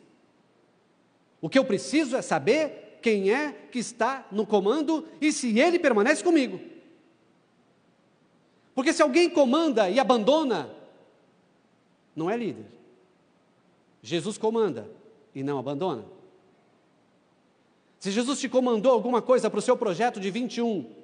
O 1.40 1.48
que 1.48 1.58
eu 1.58 1.64
preciso 1.64 2.16
é 2.16 2.22
saber 2.22 2.98
quem 3.02 3.32
é 3.32 3.52
que 3.70 3.78
está 3.78 4.26
no 4.32 4.46
comando 4.46 5.06
e 5.20 5.32
se 5.32 5.58
ele 5.58 5.78
permanece 5.78 6.24
comigo. 6.24 6.60
Porque 8.78 8.92
se 8.92 9.02
alguém 9.02 9.28
comanda 9.28 9.90
e 9.90 9.98
abandona, 9.98 10.70
não 12.14 12.30
é 12.30 12.36
líder. 12.36 12.66
Jesus 14.00 14.38
comanda 14.38 14.88
e 15.34 15.42
não 15.42 15.58
abandona. 15.58 16.04
Se 17.98 18.12
Jesus 18.12 18.38
te 18.38 18.48
comandou 18.48 18.92
alguma 18.92 19.20
coisa 19.20 19.50
para 19.50 19.58
o 19.58 19.62
seu 19.62 19.76
projeto 19.76 20.20
de 20.20 20.30
21, 20.30 20.94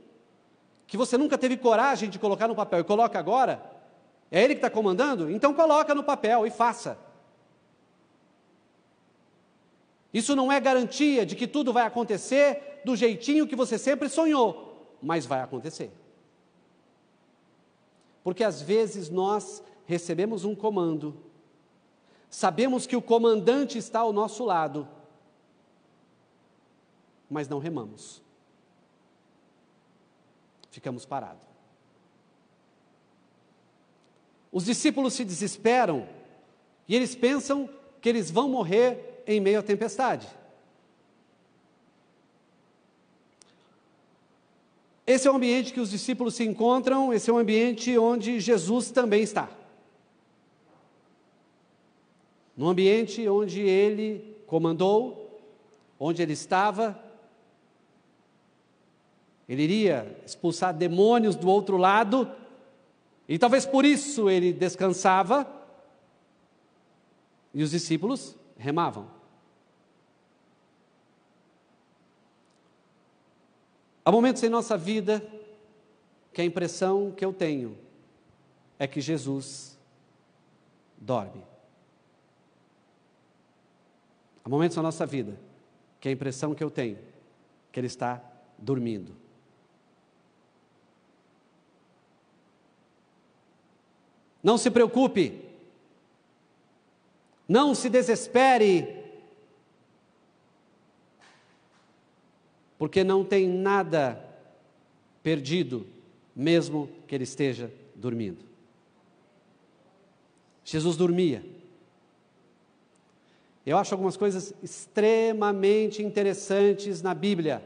que 0.86 0.96
você 0.96 1.18
nunca 1.18 1.36
teve 1.36 1.56
coragem 1.56 2.08
de 2.08 2.16
colocar 2.16 2.46
no 2.46 2.54
papel 2.54 2.78
e 2.78 2.84
coloca 2.84 3.18
agora, 3.18 3.60
é 4.30 4.40
Ele 4.40 4.54
que 4.54 4.58
está 4.58 4.70
comandando? 4.70 5.28
Então 5.28 5.52
coloca 5.52 5.96
no 5.96 6.04
papel 6.04 6.46
e 6.46 6.52
faça. 6.52 6.96
Isso 10.12 10.36
não 10.36 10.52
é 10.52 10.60
garantia 10.60 11.26
de 11.26 11.34
que 11.34 11.48
tudo 11.48 11.72
vai 11.72 11.84
acontecer 11.84 12.82
do 12.84 12.94
jeitinho 12.94 13.48
que 13.48 13.56
você 13.56 13.76
sempre 13.76 14.08
sonhou, 14.08 14.96
mas 15.02 15.26
vai 15.26 15.40
acontecer. 15.40 15.90
Porque 18.24 18.42
às 18.42 18.62
vezes 18.62 19.10
nós 19.10 19.62
recebemos 19.84 20.46
um 20.46 20.54
comando, 20.54 21.14
sabemos 22.30 22.86
que 22.86 22.96
o 22.96 23.02
comandante 23.02 23.76
está 23.76 24.00
ao 24.00 24.14
nosso 24.14 24.44
lado, 24.44 24.88
mas 27.28 27.48
não 27.48 27.58
remamos. 27.58 28.22
Ficamos 30.70 31.04
parados. 31.04 31.46
Os 34.50 34.64
discípulos 34.64 35.12
se 35.12 35.24
desesperam 35.24 36.08
e 36.88 36.96
eles 36.96 37.14
pensam 37.14 37.68
que 38.00 38.08
eles 38.08 38.30
vão 38.30 38.48
morrer 38.48 39.22
em 39.26 39.40
meio 39.40 39.60
à 39.60 39.62
tempestade. 39.62 40.26
Esse 45.06 45.28
é 45.28 45.30
o 45.30 45.36
ambiente 45.36 45.72
que 45.72 45.80
os 45.80 45.90
discípulos 45.90 46.34
se 46.34 46.44
encontram, 46.44 47.12
esse 47.12 47.28
é 47.28 47.32
o 47.32 47.36
ambiente 47.36 47.96
onde 47.98 48.40
Jesus 48.40 48.90
também 48.90 49.22
está. 49.22 49.50
No 52.56 52.68
ambiente 52.68 53.28
onde 53.28 53.60
ele 53.60 54.36
comandou, 54.46 55.42
onde 55.98 56.22
ele 56.22 56.32
estava, 56.32 56.98
ele 59.46 59.62
iria 59.62 60.20
expulsar 60.24 60.72
demônios 60.72 61.36
do 61.36 61.48
outro 61.48 61.76
lado, 61.76 62.30
e 63.28 63.38
talvez 63.38 63.66
por 63.66 63.84
isso 63.84 64.30
ele 64.30 64.52
descansava, 64.52 65.46
e 67.52 67.62
os 67.62 67.70
discípulos 67.70 68.36
remavam. 68.56 69.13
Há 74.04 74.12
momentos 74.12 74.42
em 74.42 74.48
nossa 74.48 74.76
vida 74.76 75.26
que 76.32 76.42
a 76.42 76.44
impressão 76.44 77.10
que 77.10 77.24
eu 77.24 77.32
tenho 77.32 77.78
é 78.78 78.86
que 78.86 79.00
Jesus 79.00 79.78
dorme. 80.98 81.42
Há 84.44 84.48
momentos 84.48 84.76
na 84.76 84.82
nossa 84.82 85.06
vida 85.06 85.38
que 86.00 86.08
a 86.08 86.12
impressão 86.12 86.54
que 86.54 86.62
eu 86.62 86.70
tenho 86.70 86.98
que 87.72 87.80
ele 87.80 87.86
está 87.86 88.22
dormindo. 88.58 89.16
Não 94.42 94.58
se 94.58 94.70
preocupe, 94.70 95.42
não 97.48 97.74
se 97.74 97.88
desespere, 97.88 99.03
porque 102.78 103.04
não 103.04 103.24
tem 103.24 103.48
nada 103.48 104.22
perdido, 105.22 105.86
mesmo 106.34 106.88
que 107.06 107.14
ele 107.14 107.24
esteja 107.24 107.70
dormindo. 107.94 108.44
Jesus 110.64 110.96
dormia. 110.96 111.44
Eu 113.66 113.78
acho 113.78 113.94
algumas 113.94 114.16
coisas 114.16 114.52
extremamente 114.62 116.02
interessantes 116.02 117.00
na 117.00 117.14
Bíblia, 117.14 117.62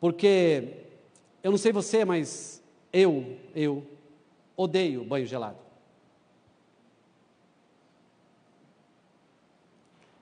porque 0.00 0.68
eu 1.42 1.50
não 1.50 1.58
sei 1.58 1.72
você, 1.72 2.04
mas 2.04 2.62
eu, 2.92 3.36
eu 3.54 3.86
odeio 4.56 5.04
banho 5.04 5.26
gelado. 5.26 5.63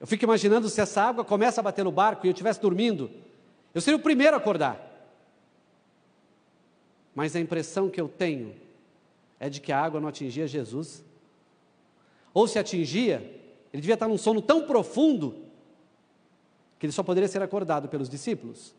Eu 0.03 0.07
fico 0.09 0.25
imaginando 0.25 0.69
se 0.69 0.81
essa 0.81 1.01
água 1.01 1.25
começa 1.25 1.61
a 1.61 1.63
bater 1.63 1.85
no 1.85 1.93
barco 1.93 2.27
e 2.27 2.29
eu 2.29 2.33
estivesse 2.33 2.61
dormindo, 2.61 3.09
eu 3.73 3.81
seria 3.81 3.97
o 3.97 4.03
primeiro 4.03 4.35
a 4.35 4.39
acordar. 4.39 4.77
Mas 7.15 7.37
a 7.37 7.41
impressão 7.41 7.89
que 7.89 8.01
eu 8.01 8.09
tenho 8.09 8.53
é 9.39 9.49
de 9.49 9.61
que 9.61 9.71
a 9.71 9.81
água 9.81 10.01
não 10.01 10.09
atingia 10.09 10.49
Jesus. 10.49 11.05
Ou 12.35 12.49
se 12.49 12.59
atingia, 12.59 13.19
ele 13.73 13.81
devia 13.81 13.95
estar 13.95 14.09
num 14.09 14.19
sono 14.19 14.43
tão 14.43 14.67
profundo 14.67 15.37
que 16.81 16.87
ele 16.87 16.93
só 16.93 17.05
poderia 17.05 17.29
ser 17.29 17.41
acordado 17.41 17.89
pelos 17.89 18.09
discípulos. 18.09 18.75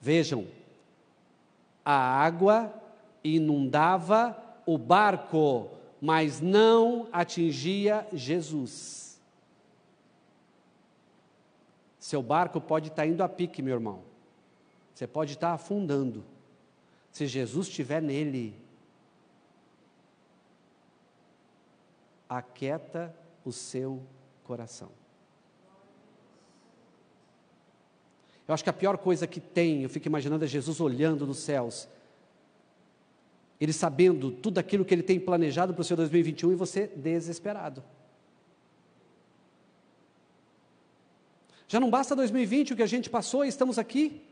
Vejam, 0.00 0.46
a 1.84 1.94
água 1.94 2.72
inundava 3.24 4.40
o 4.64 4.78
barco, 4.78 5.68
mas 6.00 6.40
não 6.40 7.08
atingia 7.12 8.06
Jesus. 8.12 9.20
Seu 11.98 12.22
barco 12.22 12.60
pode 12.60 12.88
estar 12.88 13.06
indo 13.06 13.22
a 13.22 13.28
pique, 13.28 13.60
meu 13.60 13.74
irmão. 13.74 14.02
Você 14.94 15.06
pode 15.06 15.34
estar 15.34 15.52
afundando. 15.52 16.24
Se 17.12 17.26
Jesus 17.26 17.68
estiver 17.68 18.00
nele, 18.00 18.56
aquieta 22.28 23.14
o 23.44 23.52
seu 23.52 24.02
coração. 24.44 24.90
Eu 28.48 28.54
acho 28.54 28.64
que 28.64 28.70
a 28.70 28.72
pior 28.72 28.98
coisa 28.98 29.26
que 29.26 29.40
tem, 29.40 29.82
eu 29.82 29.88
fico 29.88 30.08
imaginando 30.08 30.44
é 30.44 30.48
Jesus 30.48 30.80
olhando 30.80 31.26
dos 31.26 31.38
céus 31.38 31.88
Ele 33.60 33.72
sabendo 33.72 34.30
tudo 34.30 34.58
aquilo 34.58 34.84
que 34.84 34.94
ele 34.94 35.02
tem 35.02 35.20
planejado 35.20 35.74
para 35.74 35.82
o 35.82 35.84
seu 35.84 35.96
2021 35.96 36.52
e 36.52 36.54
você 36.54 36.86
desesperado. 36.96 37.84
Já 41.68 41.78
não 41.78 41.90
basta 41.90 42.16
2020 42.16 42.72
o 42.72 42.76
que 42.76 42.82
a 42.82 42.86
gente 42.86 43.08
passou 43.08 43.44
e 43.44 43.48
estamos 43.48 43.78
aqui? 43.78 44.22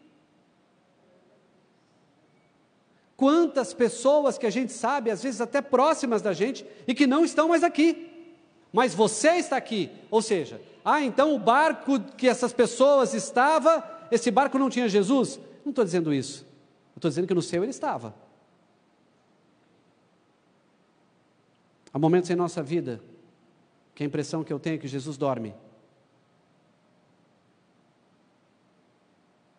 Quantas 3.16 3.74
pessoas 3.74 4.38
que 4.38 4.46
a 4.46 4.50
gente 4.50 4.72
sabe, 4.72 5.10
às 5.10 5.22
vezes 5.22 5.40
até 5.40 5.60
próximas 5.60 6.22
da 6.22 6.32
gente, 6.32 6.64
e 6.86 6.94
que 6.94 7.06
não 7.06 7.24
estão 7.24 7.48
mais 7.48 7.62
aqui, 7.62 8.10
mas 8.72 8.94
você 8.94 9.32
está 9.32 9.56
aqui. 9.56 9.90
Ou 10.10 10.22
seja, 10.22 10.60
ah, 10.84 11.02
então 11.02 11.34
o 11.34 11.38
barco 11.38 12.00
que 12.16 12.28
essas 12.28 12.52
pessoas 12.52 13.12
estavam, 13.14 13.82
esse 14.10 14.30
barco 14.30 14.58
não 14.58 14.70
tinha 14.70 14.88
Jesus? 14.88 15.38
Não 15.64 15.70
estou 15.70 15.84
dizendo 15.84 16.14
isso. 16.14 16.46
estou 16.96 17.08
dizendo 17.08 17.28
que 17.28 17.34
no 17.34 17.42
céu 17.42 17.62
ele 17.62 17.70
estava. 17.70 18.14
Há 21.98 22.00
momentos 22.00 22.30
em 22.30 22.36
nossa 22.36 22.62
vida 22.62 23.02
que 23.92 24.04
a 24.04 24.06
impressão 24.06 24.44
que 24.44 24.52
eu 24.52 24.60
tenho 24.60 24.76
é 24.76 24.78
que 24.78 24.86
Jesus 24.86 25.16
dorme. 25.16 25.52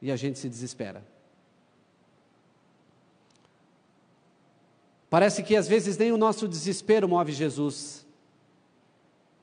E 0.01 0.09
a 0.09 0.15
gente 0.15 0.39
se 0.39 0.47
desespera. 0.47 1.05
Parece 5.09 5.43
que 5.43 5.53
às 5.53 5.67
vezes 5.67 5.97
nem 5.97 6.13
o 6.13 6.17
nosso 6.17 6.47
desespero 6.47 7.09
move 7.09 7.33
Jesus. 7.33 8.07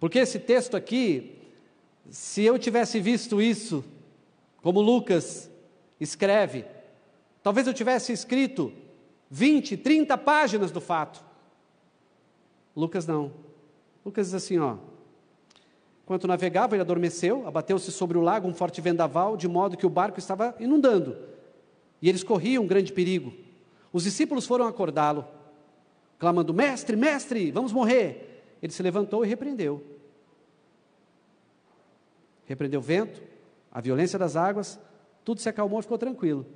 Porque 0.00 0.18
esse 0.18 0.38
texto 0.38 0.74
aqui, 0.74 1.38
se 2.08 2.44
eu 2.44 2.58
tivesse 2.58 2.98
visto 2.98 3.42
isso, 3.42 3.84
como 4.62 4.80
Lucas 4.80 5.50
escreve, 6.00 6.64
talvez 7.42 7.66
eu 7.66 7.74
tivesse 7.74 8.10
escrito 8.10 8.72
20, 9.28 9.76
30 9.76 10.16
páginas 10.16 10.70
do 10.70 10.80
fato. 10.80 11.25
Lucas 12.76 13.06
não. 13.06 13.32
Lucas 14.04 14.26
diz 14.26 14.34
assim, 14.34 14.58
ó: 14.58 14.76
Enquanto 16.04 16.28
navegava, 16.28 16.76
ele 16.76 16.82
adormeceu, 16.82 17.48
abateu-se 17.48 17.90
sobre 17.90 18.18
o 18.18 18.20
lago 18.20 18.46
um 18.46 18.54
forte 18.54 18.80
vendaval, 18.80 19.36
de 19.36 19.48
modo 19.48 19.76
que 19.76 19.86
o 19.86 19.90
barco 19.90 20.18
estava 20.18 20.54
inundando. 20.60 21.16
E 22.00 22.08
eles 22.08 22.22
corriam 22.22 22.62
um 22.62 22.66
grande 22.66 22.92
perigo. 22.92 23.32
Os 23.92 24.04
discípulos 24.04 24.46
foram 24.46 24.66
acordá-lo 24.66 25.26
clamando: 26.18 26.52
Mestre, 26.52 26.96
mestre, 26.96 27.50
vamos 27.50 27.72
morrer. 27.72 28.56
Ele 28.62 28.72
se 28.72 28.82
levantou 28.82 29.24
e 29.24 29.28
repreendeu. 29.28 29.82
Repreendeu 32.44 32.80
o 32.80 32.82
vento, 32.82 33.22
a 33.72 33.80
violência 33.80 34.18
das 34.18 34.36
águas, 34.36 34.78
tudo 35.24 35.40
se 35.40 35.48
acalmou 35.48 35.80
e 35.80 35.82
ficou 35.82 35.98
tranquilo. 35.98 36.46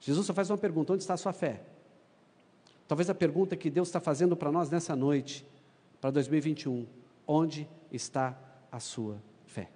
Jesus 0.00 0.26
só 0.26 0.34
faz 0.34 0.50
uma 0.50 0.58
pergunta: 0.58 0.92
onde 0.92 1.02
está 1.02 1.14
a 1.14 1.18
sua 1.18 1.32
fé? 1.32 1.60
Talvez 2.86 3.08
a 3.08 3.14
pergunta 3.14 3.56
que 3.56 3.70
Deus 3.70 3.88
está 3.88 4.00
fazendo 4.00 4.36
para 4.36 4.52
nós 4.52 4.70
nessa 4.70 4.94
noite, 4.94 5.46
para 6.00 6.10
2021: 6.10 6.86
onde 7.26 7.68
está 7.90 8.38
a 8.70 8.78
sua 8.78 9.20
fé? 9.46 9.70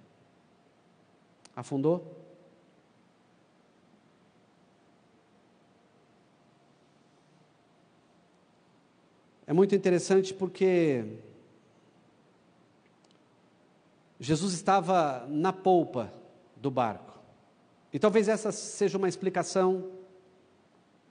Afundou? 1.55 2.15
É 9.47 9.53
muito 9.53 9.73
interessante 9.73 10.31
porque 10.31 11.03
Jesus 14.19 14.53
estava 14.53 15.25
na 15.27 15.51
polpa 15.51 16.13
do 16.55 16.69
barco. 16.69 17.17
E 17.91 17.97
talvez 17.97 18.27
essa 18.27 18.51
seja 18.51 18.99
uma 18.99 19.09
explicação 19.09 19.89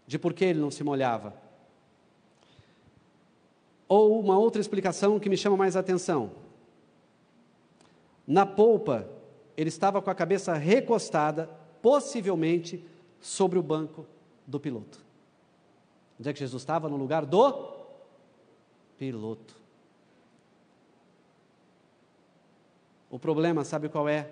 de 0.07 0.21
por 0.21 0.33
que 0.33 0.45
ele 0.45 0.61
não 0.61 0.71
se 0.71 0.85
molhava. 0.85 1.48
Ou 3.89 4.21
uma 4.21 4.39
outra 4.39 4.61
explicação 4.61 5.19
que 5.19 5.31
me 5.31 5.37
chama 5.37 5.57
mais 5.57 5.77
atenção. 5.77 6.33
Na 8.27 8.45
polpa, 8.45 9.09
ele 9.57 9.71
estava 9.71 10.03
com 10.03 10.11
a 10.11 10.15
cabeça 10.15 10.53
recostada, 10.55 11.49
possivelmente 11.81 12.85
sobre 13.21 13.59
o 13.59 13.63
banco 13.63 14.07
do 14.47 14.61
piloto. 14.61 15.05
Onde 16.21 16.29
é 16.29 16.33
que 16.33 16.39
Jesus 16.39 16.63
estava? 16.63 16.89
No 16.89 16.97
lugar 16.97 17.25
do 17.25 17.77
piloto. 18.99 19.57
O 23.11 23.19
problema, 23.19 23.65
sabe 23.65 23.89
qual 23.89 24.09
é? 24.09 24.31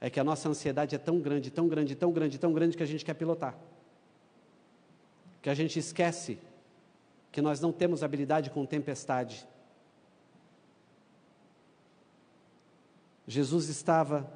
É 0.00 0.10
que 0.10 0.20
a 0.20 0.24
nossa 0.24 0.48
ansiedade 0.48 0.94
é 0.94 0.98
tão 0.98 1.18
grande, 1.20 1.50
tão 1.50 1.66
grande, 1.68 1.94
tão 1.94 2.12
grande, 2.12 2.38
tão 2.38 2.52
grande 2.52 2.76
que 2.76 2.82
a 2.82 2.86
gente 2.86 3.04
quer 3.04 3.14
pilotar. 3.14 3.56
Que 5.40 5.48
a 5.48 5.54
gente 5.54 5.78
esquece 5.78 6.38
que 7.30 7.42
nós 7.42 7.60
não 7.60 7.72
temos 7.72 8.02
habilidade 8.02 8.50
com 8.50 8.64
tempestade. 8.64 9.46
Jesus 13.26 13.68
estava 13.68 14.30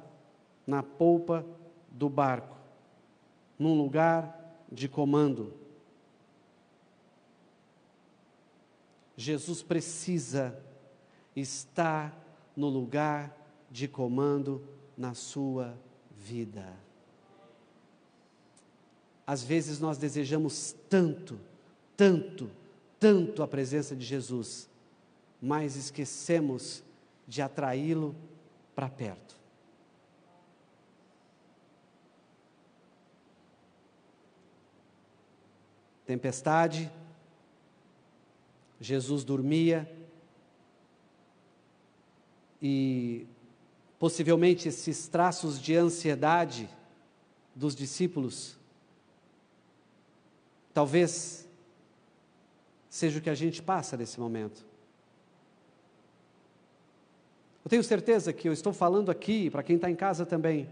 na 0.67 0.83
polpa 0.83 1.45
do 1.89 2.07
barco, 2.07 2.55
num 3.57 3.75
lugar 3.75 4.39
de 4.71 4.87
comando. 4.87 5.53
Jesus 9.17 9.63
precisa 9.63 10.57
estar 11.35 12.15
no 12.55 12.69
lugar 12.69 13.35
de 13.69 13.87
comando 13.87 14.63
na 14.95 15.13
sua 15.13 15.75
vida. 16.15 16.71
Às 19.25 19.43
vezes 19.43 19.79
nós 19.79 19.97
desejamos 19.97 20.75
tanto, 20.89 21.39
tanto, 21.95 22.49
tanto 23.03 23.43
a 23.43 23.47
presença 23.49 23.93
de 23.97 24.05
Jesus, 24.05 24.69
mas 25.41 25.75
esquecemos 25.75 26.81
de 27.27 27.41
atraí-lo 27.41 28.15
para 28.73 28.87
perto. 28.87 29.35
Tempestade, 36.05 36.89
Jesus 38.79 39.25
dormia 39.25 39.93
e 42.61 43.27
possivelmente 43.99 44.69
esses 44.69 45.09
traços 45.09 45.59
de 45.59 45.75
ansiedade 45.75 46.69
dos 47.53 47.75
discípulos 47.75 48.57
talvez 50.73 51.42
seja 52.93 53.17
o 53.17 53.21
que 53.23 53.29
a 53.31 53.33
gente 53.33 53.59
passa 53.59 53.97
nesse 53.97 54.19
momento. 54.19 54.63
Eu 57.65 57.69
tenho 57.69 57.83
certeza 57.83 58.31
que 58.31 58.47
eu 58.47 58.53
estou 58.53 58.71
falando 58.71 59.09
aqui, 59.09 59.49
para 59.49 59.63
quem 59.63 59.77
está 59.77 59.89
em 59.89 59.95
casa 59.95 60.27
também, 60.27 60.71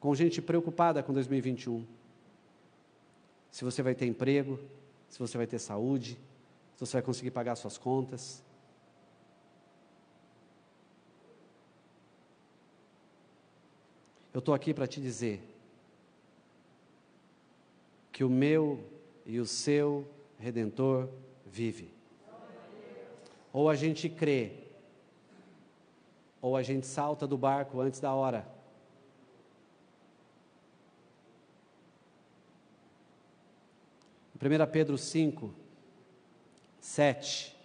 com 0.00 0.12
gente 0.12 0.42
preocupada 0.42 1.04
com 1.04 1.12
2021. 1.12 1.86
Se 3.52 3.64
você 3.64 3.80
vai 3.80 3.94
ter 3.94 4.06
emprego, 4.06 4.58
se 5.08 5.20
você 5.20 5.36
vai 5.36 5.46
ter 5.46 5.60
saúde, 5.60 6.18
se 6.74 6.80
você 6.80 6.94
vai 6.94 7.02
conseguir 7.02 7.30
pagar 7.30 7.54
suas 7.54 7.78
contas. 7.78 8.42
Eu 14.34 14.40
estou 14.40 14.52
aqui 14.52 14.74
para 14.74 14.88
te 14.88 15.00
dizer 15.00 15.40
que 18.10 18.24
o 18.24 18.28
meu 18.28 18.84
e 19.24 19.38
o 19.38 19.46
seu 19.46 20.04
redentor 20.40 21.08
vive. 21.56 21.88
Ou 23.50 23.70
a 23.70 23.74
gente 23.74 24.10
crê, 24.10 24.52
ou 26.42 26.54
a 26.54 26.62
gente 26.62 26.86
salta 26.86 27.26
do 27.26 27.38
barco 27.38 27.80
antes 27.80 27.98
da 27.98 28.12
hora. 28.12 28.46
Em 34.34 34.62
1 34.62 34.70
Pedro 34.70 34.98
5, 34.98 35.50
7 36.78 37.56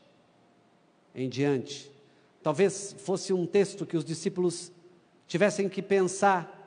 em 1.14 1.28
diante. 1.28 1.92
Talvez 2.42 2.94
fosse 2.94 3.34
um 3.34 3.46
texto 3.46 3.86
que 3.86 3.98
os 3.98 4.06
discípulos 4.06 4.72
tivessem 5.28 5.68
que 5.68 5.82
pensar, 5.82 6.58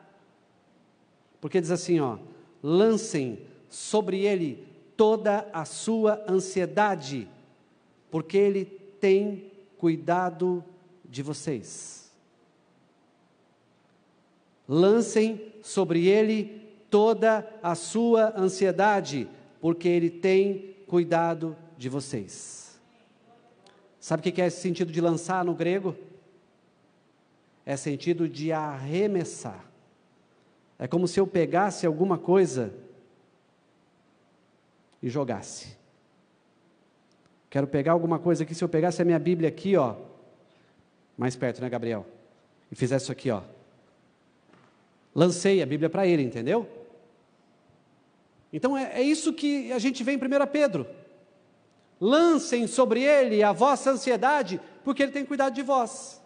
porque 1.40 1.58
diz 1.58 1.70
assim, 1.70 2.00
ó: 2.00 2.18
lancem 2.62 3.46
sobre 3.70 4.26
ele 4.26 4.73
toda 4.96 5.48
a 5.52 5.64
sua 5.64 6.24
ansiedade, 6.28 7.28
porque 8.10 8.36
ele 8.36 8.64
tem 8.64 9.50
cuidado 9.76 10.64
de 11.04 11.22
vocês. 11.22 12.12
Lancem 14.68 15.52
sobre 15.62 16.06
ele 16.06 16.62
toda 16.90 17.48
a 17.62 17.74
sua 17.74 18.32
ansiedade, 18.38 19.28
porque 19.60 19.88
ele 19.88 20.10
tem 20.10 20.76
cuidado 20.86 21.56
de 21.76 21.88
vocês. 21.88 22.80
Sabe 24.00 24.20
o 24.20 24.32
que 24.32 24.40
é 24.40 24.46
esse 24.46 24.60
sentido 24.60 24.92
de 24.92 25.00
lançar 25.00 25.44
no 25.44 25.54
grego? 25.54 25.96
É 27.66 27.76
sentido 27.76 28.28
de 28.28 28.52
arremessar. 28.52 29.64
É 30.78 30.86
como 30.86 31.08
se 31.08 31.18
eu 31.18 31.26
pegasse 31.26 31.86
alguma 31.86 32.18
coisa 32.18 32.74
e 35.04 35.10
jogasse. 35.10 35.76
Quero 37.50 37.66
pegar 37.66 37.92
alguma 37.92 38.18
coisa 38.18 38.42
aqui, 38.42 38.54
se 38.54 38.64
eu 38.64 38.68
pegasse 38.70 39.02
a 39.02 39.04
minha 39.04 39.18
Bíblia 39.18 39.50
aqui, 39.50 39.76
ó, 39.76 39.96
mais 41.14 41.36
perto, 41.36 41.60
né, 41.60 41.68
Gabriel? 41.68 42.06
E 42.72 42.74
fizesse 42.74 43.04
isso 43.04 43.12
aqui, 43.12 43.30
ó. 43.30 43.42
Lancei 45.14 45.62
a 45.62 45.66
Bíblia 45.66 45.90
para 45.90 46.06
ele, 46.06 46.22
entendeu? 46.22 46.66
Então 48.50 48.74
é, 48.74 48.94
é 48.94 49.02
isso 49.02 49.34
que 49.34 49.70
a 49.72 49.78
gente 49.78 50.02
vê 50.02 50.12
em 50.12 50.16
1 50.16 50.20
Pedro. 50.50 50.86
Lancem 52.00 52.66
sobre 52.66 53.02
ele 53.02 53.42
a 53.42 53.52
vossa 53.52 53.90
ansiedade, 53.90 54.58
porque 54.82 55.02
ele 55.02 55.12
tem 55.12 55.26
cuidado 55.26 55.54
de 55.54 55.62
vós. 55.62 56.18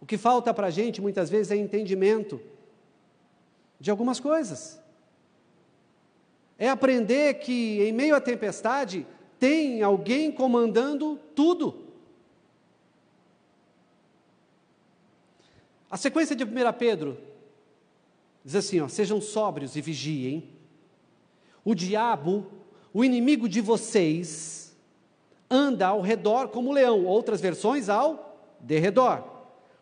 O 0.00 0.06
que 0.06 0.16
falta 0.16 0.54
para 0.54 0.68
a 0.68 0.70
gente 0.70 1.02
muitas 1.02 1.28
vezes 1.28 1.50
é 1.50 1.56
entendimento 1.56 2.40
de 3.80 3.90
algumas 3.90 4.20
coisas. 4.20 4.81
É 6.62 6.68
aprender 6.68 7.40
que 7.40 7.82
em 7.82 7.90
meio 7.90 8.14
à 8.14 8.20
tempestade 8.20 9.04
tem 9.36 9.82
alguém 9.82 10.30
comandando 10.30 11.18
tudo. 11.34 11.88
A 15.90 15.96
sequência 15.96 16.36
de 16.36 16.44
1 16.44 16.48
Pedro 16.78 17.18
diz 18.44 18.54
assim: 18.54 18.78
ó, 18.78 18.86
sejam 18.86 19.20
sóbrios 19.20 19.74
e 19.74 19.80
vigiem. 19.80 20.50
O 21.64 21.74
diabo, 21.74 22.46
o 22.94 23.04
inimigo 23.04 23.48
de 23.48 23.60
vocês, 23.60 24.72
anda 25.50 25.88
ao 25.88 26.00
redor 26.00 26.46
como 26.46 26.70
um 26.70 26.72
leão, 26.72 27.04
outras 27.04 27.40
versões 27.40 27.88
ao 27.88 28.40
derredor. 28.60 29.24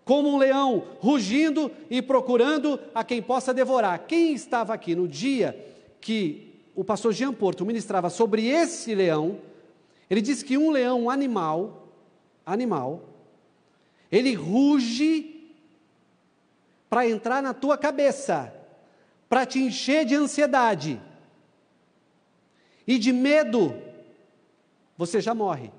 Como 0.03 0.31
um 0.31 0.39
leão 0.39 0.83
rugindo 0.99 1.71
e 1.91 2.01
procurando 2.01 2.81
a 2.95 3.05
quem 3.05 3.21
possa 3.21 3.53
devorar. 3.53 4.07
Quem 4.07 4.33
estava 4.33 4.73
aqui 4.73 4.95
no 4.95 5.07
dia 5.07 5.77
que 6.01 6.50
o 6.81 6.85
pastor 6.85 7.13
Jean 7.13 7.31
Porto 7.35 7.67
ministrava 7.67 8.09
sobre 8.09 8.47
esse 8.47 8.95
leão, 8.95 9.39
ele 10.09 10.23
disse 10.23 10.43
que 10.43 10.57
um 10.57 10.71
leão 10.71 11.11
animal, 11.11 11.89
animal, 12.47 13.03
ele 14.11 14.33
ruge 14.33 15.53
para 16.89 17.07
entrar 17.07 17.43
na 17.43 17.53
tua 17.53 17.77
cabeça, 17.77 18.51
para 19.29 19.45
te 19.45 19.59
encher 19.59 20.07
de 20.07 20.15
ansiedade 20.15 20.99
e 22.87 22.99
de 22.99 23.13
medo, 23.13 23.75
você 24.97 25.21
já 25.21 25.35
morre. 25.35 25.71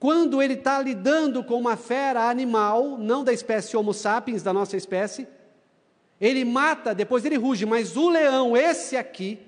Quando 0.00 0.42
ele 0.42 0.54
está 0.54 0.82
lidando 0.82 1.44
com 1.44 1.54
uma 1.54 1.76
fera 1.76 2.28
animal, 2.28 2.98
não 2.98 3.22
da 3.22 3.32
espécie 3.32 3.76
Homo 3.76 3.94
sapiens, 3.94 4.42
da 4.42 4.52
nossa 4.52 4.76
espécie, 4.76 5.28
ele 6.26 6.42
mata, 6.42 6.94
depois 6.94 7.22
ele 7.26 7.36
ruge, 7.36 7.66
mas 7.66 7.98
o 7.98 8.08
leão, 8.08 8.56
esse 8.56 8.96
aqui, 8.96 9.38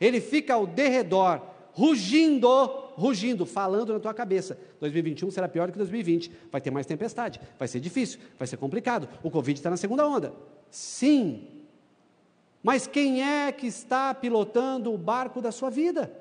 ele 0.00 0.20
fica 0.20 0.54
ao 0.54 0.66
derredor, 0.66 1.40
rugindo, 1.70 2.48
rugindo, 2.96 3.46
falando 3.46 3.92
na 3.92 4.00
tua 4.00 4.12
cabeça. 4.12 4.58
2021 4.80 5.30
será 5.30 5.48
pior 5.48 5.70
que 5.70 5.78
2020. 5.78 6.32
Vai 6.50 6.60
ter 6.60 6.72
mais 6.72 6.84
tempestade, 6.84 7.40
vai 7.56 7.68
ser 7.68 7.78
difícil, 7.78 8.18
vai 8.36 8.48
ser 8.48 8.56
complicado. 8.56 9.08
O 9.22 9.30
Covid 9.30 9.56
está 9.56 9.70
na 9.70 9.76
segunda 9.76 10.04
onda. 10.04 10.32
Sim. 10.68 11.46
Mas 12.60 12.88
quem 12.88 13.22
é 13.22 13.52
que 13.52 13.68
está 13.68 14.12
pilotando 14.12 14.92
o 14.92 14.98
barco 14.98 15.40
da 15.40 15.52
sua 15.52 15.70
vida? 15.70 16.12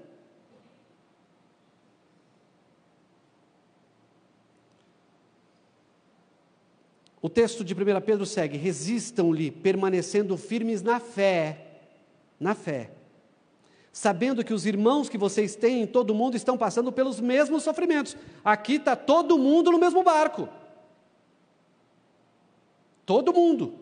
O 7.26 7.30
texto 7.30 7.64
de 7.64 7.74
1 7.74 8.02
Pedro 8.02 8.24
segue: 8.24 8.56
resistam-lhe, 8.56 9.50
permanecendo 9.50 10.38
firmes 10.38 10.84
na 10.84 11.00
fé, 11.00 11.82
na 12.40 12.54
fé, 12.54 12.92
sabendo 13.92 14.44
que 14.44 14.54
os 14.54 14.68
irmãos 14.68 15.10
que 15.10 15.18
vocês 15.18 15.56
têm 15.56 15.82
em 15.82 15.88
todo 15.88 16.14
mundo 16.14 16.38
estão 16.38 16.56
passando 16.56 16.92
pelos 16.92 17.20
mesmos 17.20 17.64
sofrimentos. 17.64 18.16
Aqui 18.44 18.76
está 18.76 18.96
todo 18.96 19.40
mundo 19.40 19.72
no 19.72 19.80
mesmo 19.80 20.04
barco. 20.04 20.48
Todo 23.08 23.34
mundo. 23.34 23.74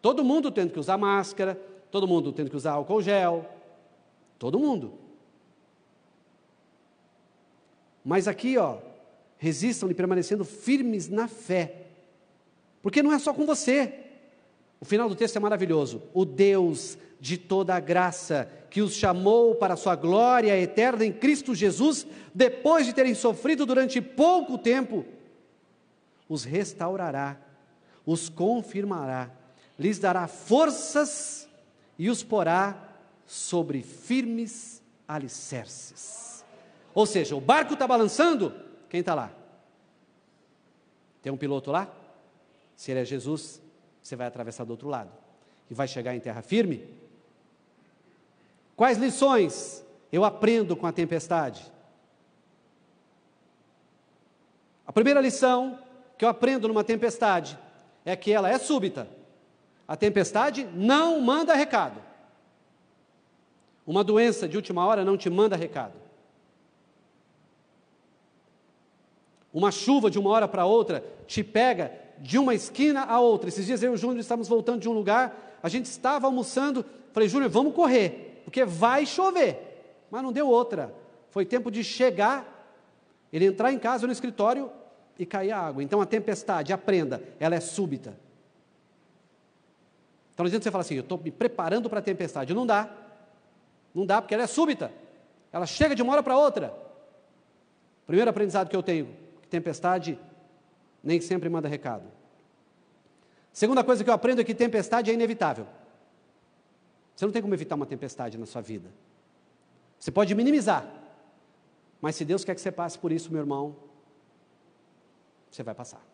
Todo 0.00 0.22
mundo 0.22 0.52
tendo 0.52 0.72
que 0.72 0.78
usar 0.78 0.96
máscara, 0.96 1.60
todo 1.90 2.06
mundo 2.06 2.32
tendo 2.32 2.48
que 2.48 2.56
usar 2.56 2.74
álcool 2.74 3.02
gel, 3.02 3.44
todo 4.38 4.56
mundo. 4.56 4.92
Mas 8.04 8.28
aqui, 8.28 8.56
ó, 8.56 8.85
resistam-lhe 9.38 9.94
permanecendo 9.94 10.44
firmes 10.44 11.08
na 11.08 11.28
fé. 11.28 11.86
Porque 12.82 13.02
não 13.02 13.12
é 13.12 13.18
só 13.18 13.32
com 13.34 13.44
você. 13.44 13.92
O 14.80 14.84
final 14.84 15.08
do 15.08 15.14
texto 15.14 15.36
é 15.36 15.40
maravilhoso. 15.40 16.02
O 16.14 16.24
Deus 16.24 16.98
de 17.20 17.38
toda 17.38 17.74
a 17.74 17.80
graça, 17.80 18.48
que 18.70 18.82
os 18.82 18.94
chamou 18.94 19.54
para 19.54 19.74
a 19.74 19.76
sua 19.76 19.96
glória 19.96 20.58
eterna 20.58 21.04
em 21.04 21.12
Cristo 21.12 21.54
Jesus, 21.54 22.06
depois 22.34 22.86
de 22.86 22.92
terem 22.92 23.14
sofrido 23.14 23.64
durante 23.64 24.00
pouco 24.00 24.58
tempo, 24.58 25.04
os 26.28 26.44
restaurará, 26.44 27.40
os 28.04 28.28
confirmará, 28.28 29.30
lhes 29.78 29.98
dará 29.98 30.26
forças 30.26 31.48
e 31.98 32.10
os 32.10 32.22
porá 32.22 32.86
sobre 33.26 33.82
firmes 33.82 34.82
alicerces. 35.08 36.44
Ou 36.94 37.06
seja, 37.06 37.34
o 37.34 37.40
barco 37.40 37.74
está 37.74 37.86
balançando, 37.86 38.54
quem 38.88 39.00
está 39.00 39.14
lá? 39.14 39.32
Tem 41.22 41.32
um 41.32 41.36
piloto 41.36 41.70
lá? 41.70 41.92
Se 42.76 42.90
ele 42.90 43.00
é 43.00 43.04
Jesus, 43.04 43.60
você 44.02 44.14
vai 44.14 44.26
atravessar 44.26 44.64
do 44.64 44.70
outro 44.70 44.88
lado 44.88 45.10
e 45.70 45.74
vai 45.74 45.88
chegar 45.88 46.14
em 46.14 46.20
terra 46.20 46.42
firme. 46.42 46.88
Quais 48.76 48.98
lições 48.98 49.84
eu 50.12 50.24
aprendo 50.24 50.76
com 50.76 50.86
a 50.86 50.92
tempestade? 50.92 51.72
A 54.86 54.92
primeira 54.92 55.20
lição 55.20 55.78
que 56.16 56.24
eu 56.24 56.28
aprendo 56.28 56.68
numa 56.68 56.84
tempestade 56.84 57.58
é 58.04 58.14
que 58.14 58.30
ela 58.30 58.48
é 58.48 58.58
súbita. 58.58 59.08
A 59.88 59.96
tempestade 59.96 60.64
não 60.74 61.20
manda 61.20 61.54
recado. 61.54 62.00
Uma 63.86 64.04
doença 64.04 64.48
de 64.48 64.56
última 64.56 64.86
hora 64.86 65.04
não 65.04 65.16
te 65.16 65.28
manda 65.30 65.56
recado. 65.56 66.05
Uma 69.56 69.70
chuva 69.70 70.10
de 70.10 70.18
uma 70.18 70.28
hora 70.28 70.46
para 70.46 70.66
outra 70.66 71.02
te 71.26 71.42
pega 71.42 71.90
de 72.18 72.38
uma 72.38 72.54
esquina 72.54 73.04
a 73.04 73.18
outra. 73.20 73.48
Esses 73.48 73.64
dias 73.64 73.82
eu 73.82 73.92
e 73.92 73.94
o 73.94 73.96
Júnior 73.96 74.20
estávamos 74.20 74.48
voltando 74.48 74.82
de 74.82 74.86
um 74.86 74.92
lugar, 74.92 75.58
a 75.62 75.68
gente 75.70 75.86
estava 75.86 76.26
almoçando, 76.26 76.84
falei, 77.10 77.26
Júnior, 77.26 77.50
vamos 77.50 77.72
correr, 77.72 78.42
porque 78.44 78.66
vai 78.66 79.06
chover. 79.06 80.04
Mas 80.10 80.22
não 80.22 80.30
deu 80.30 80.46
outra. 80.46 80.94
Foi 81.30 81.46
tempo 81.46 81.70
de 81.70 81.82
chegar, 81.82 82.68
ele 83.32 83.46
entrar 83.46 83.72
em 83.72 83.78
casa 83.78 84.06
no 84.06 84.12
escritório 84.12 84.70
e 85.18 85.24
cair 85.24 85.52
a 85.52 85.58
água. 85.58 85.82
Então 85.82 86.02
a 86.02 86.06
tempestade, 86.06 86.70
aprenda, 86.70 87.22
ela 87.40 87.54
é 87.54 87.60
súbita. 87.60 88.10
Então 90.34 90.44
não 90.44 90.48
adianta 90.48 90.64
você 90.64 90.70
falar 90.70 90.82
assim, 90.82 90.96
eu 90.96 91.00
estou 91.00 91.16
me 91.16 91.30
preparando 91.30 91.88
para 91.88 92.00
a 92.00 92.02
tempestade. 92.02 92.52
Não 92.52 92.66
dá. 92.66 92.90
Não 93.94 94.04
dá, 94.04 94.20
porque 94.20 94.34
ela 94.34 94.44
é 94.44 94.46
súbita. 94.46 94.92
Ela 95.50 95.64
chega 95.64 95.94
de 95.94 96.02
uma 96.02 96.12
hora 96.12 96.22
para 96.22 96.36
outra. 96.36 96.74
Primeiro 98.06 98.28
aprendizado 98.28 98.68
que 98.68 98.76
eu 98.76 98.82
tenho, 98.82 99.24
tempestade 99.50 100.18
nem 101.02 101.20
sempre 101.20 101.48
manda 101.48 101.68
recado. 101.68 102.10
Segunda 103.52 103.82
coisa 103.82 104.04
que 104.04 104.10
eu 104.10 104.14
aprendo 104.14 104.40
é 104.40 104.44
que 104.44 104.54
tempestade 104.54 105.10
é 105.10 105.14
inevitável. 105.14 105.66
Você 107.14 107.24
não 107.24 107.32
tem 107.32 107.40
como 107.40 107.54
evitar 107.54 107.74
uma 107.74 107.86
tempestade 107.86 108.36
na 108.36 108.44
sua 108.44 108.60
vida. 108.60 108.90
Você 109.98 110.10
pode 110.10 110.34
minimizar, 110.34 110.86
mas 112.00 112.16
se 112.16 112.24
Deus 112.24 112.44
quer 112.44 112.54
que 112.54 112.60
você 112.60 112.70
passe 112.70 112.98
por 112.98 113.10
isso, 113.10 113.32
meu 113.32 113.40
irmão, 113.40 113.74
você 115.50 115.62
vai 115.62 115.74
passar. 115.74 116.04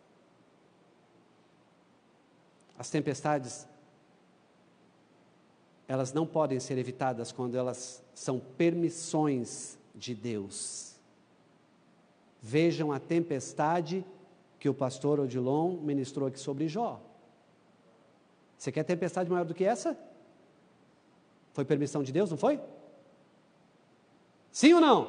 As 2.77 2.89
tempestades, 2.89 3.67
elas 5.87 6.13
não 6.13 6.25
podem 6.25 6.59
ser 6.59 6.77
evitadas 6.77 7.31
quando 7.31 7.57
elas 7.57 8.01
são 8.13 8.39
permissões 8.39 9.77
de 9.93 10.15
Deus. 10.15 10.92
Vejam 12.45 12.91
a 12.91 12.99
tempestade 12.99 14.05
que 14.59 14.67
o 14.67 14.73
pastor 14.73 15.17
Odilon 15.17 15.77
ministrou 15.77 16.27
aqui 16.27 16.37
sobre 16.37 16.67
Jó. 16.67 17.01
Você 18.57 18.69
quer 18.69 18.83
tempestade 18.83 19.29
maior 19.29 19.45
do 19.45 19.53
que 19.53 19.63
essa? 19.63 19.97
Foi 21.53 21.63
permissão 21.63 22.03
de 22.03 22.11
Deus, 22.11 22.29
não 22.29 22.37
foi? 22.37 22.59
Sim 24.51 24.73
ou 24.73 24.81
não? 24.81 25.03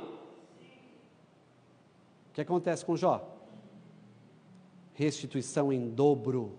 O 2.30 2.34
que 2.34 2.40
acontece 2.40 2.84
com 2.84 2.96
Jó? 2.96 3.28
Restituição 4.94 5.72
em 5.72 5.90
dobro 5.90 6.56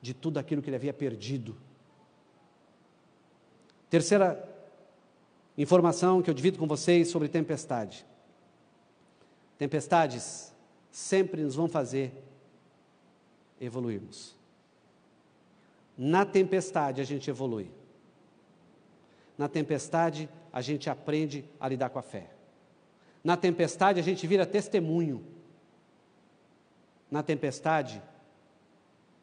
de 0.00 0.14
tudo 0.14 0.38
aquilo 0.38 0.62
que 0.62 0.70
ele 0.70 0.76
havia 0.76 0.94
perdido. 0.94 1.54
Terceira 3.90 4.48
informação 5.58 6.22
que 6.22 6.30
eu 6.30 6.34
divido 6.34 6.58
com 6.58 6.66
vocês 6.66 7.08
sobre 7.08 7.28
tempestade. 7.28 8.06
Tempestades 9.58 10.52
sempre 10.90 11.42
nos 11.42 11.54
vão 11.54 11.68
fazer 11.68 12.12
evoluirmos. 13.60 14.34
Na 15.96 16.26
tempestade 16.26 17.00
a 17.00 17.04
gente 17.04 17.30
evolui. 17.30 17.70
Na 19.38 19.48
tempestade 19.48 20.28
a 20.52 20.60
gente 20.60 20.90
aprende 20.90 21.44
a 21.58 21.68
lidar 21.68 21.90
com 21.90 21.98
a 21.98 22.02
fé. 22.02 22.30
Na 23.24 23.36
tempestade 23.36 23.98
a 23.98 24.02
gente 24.02 24.26
vira 24.26 24.46
testemunho. 24.46 25.24
Na 27.10 27.22
tempestade 27.22 28.02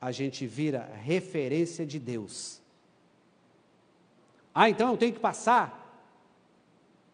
a 0.01 0.11
gente 0.11 0.45
vira 0.45 0.89
referência 1.01 1.85
de 1.85 1.99
Deus. 1.99 2.61
Ah, 4.53 4.69
então 4.69 4.91
eu 4.91 4.97
tenho 4.97 5.13
que 5.13 5.19
passar? 5.19 5.79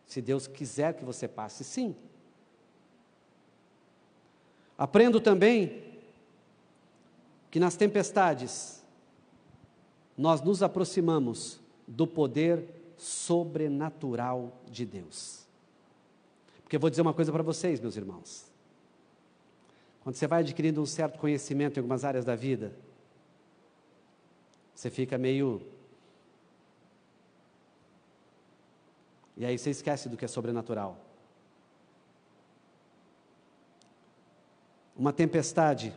Se 0.06 0.22
Deus 0.22 0.48
quiser 0.48 0.96
que 0.96 1.06
você 1.06 1.28
passe, 1.28 1.64
sim. 1.64 1.96
Aprendo 4.80 5.20
também 5.20 5.84
que 7.52 7.60
nas 7.60 7.76
tempestades 7.76 8.82
nós 10.18 10.42
nos 10.42 10.64
aproximamos 10.64 11.60
do 11.86 12.08
poder 12.08 12.64
sobrenatural 12.96 14.58
de 14.72 14.86
Deus. 14.86 15.46
Porque 16.64 16.78
eu 16.78 16.80
vou 16.80 16.90
dizer 16.90 17.02
uma 17.02 17.14
coisa 17.14 17.30
para 17.30 17.44
vocês, 17.44 17.82
meus 17.82 17.98
irmãos. 17.98 18.50
Quando 20.02 20.16
você 20.16 20.26
vai 20.26 20.40
adquirindo 20.44 20.82
um 20.82 20.86
certo 20.86 21.20
conhecimento 21.20 21.76
em 21.76 21.82
algumas 21.82 22.06
áreas 22.06 22.24
da 22.24 22.38
vida, 22.38 22.74
você 24.74 24.90
fica 24.90 25.18
meio. 25.18 25.62
E 29.36 29.44
aí 29.44 29.58
você 29.58 29.72
esquece 29.72 30.08
do 30.08 30.16
que 30.16 30.24
é 30.24 30.28
sobrenatural. 30.30 31.09
Uma 35.00 35.14
tempestade, 35.14 35.94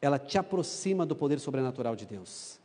ela 0.00 0.18
te 0.18 0.38
aproxima 0.38 1.04
do 1.04 1.14
poder 1.14 1.38
sobrenatural 1.38 1.94
de 1.94 2.06
Deus. 2.06 2.58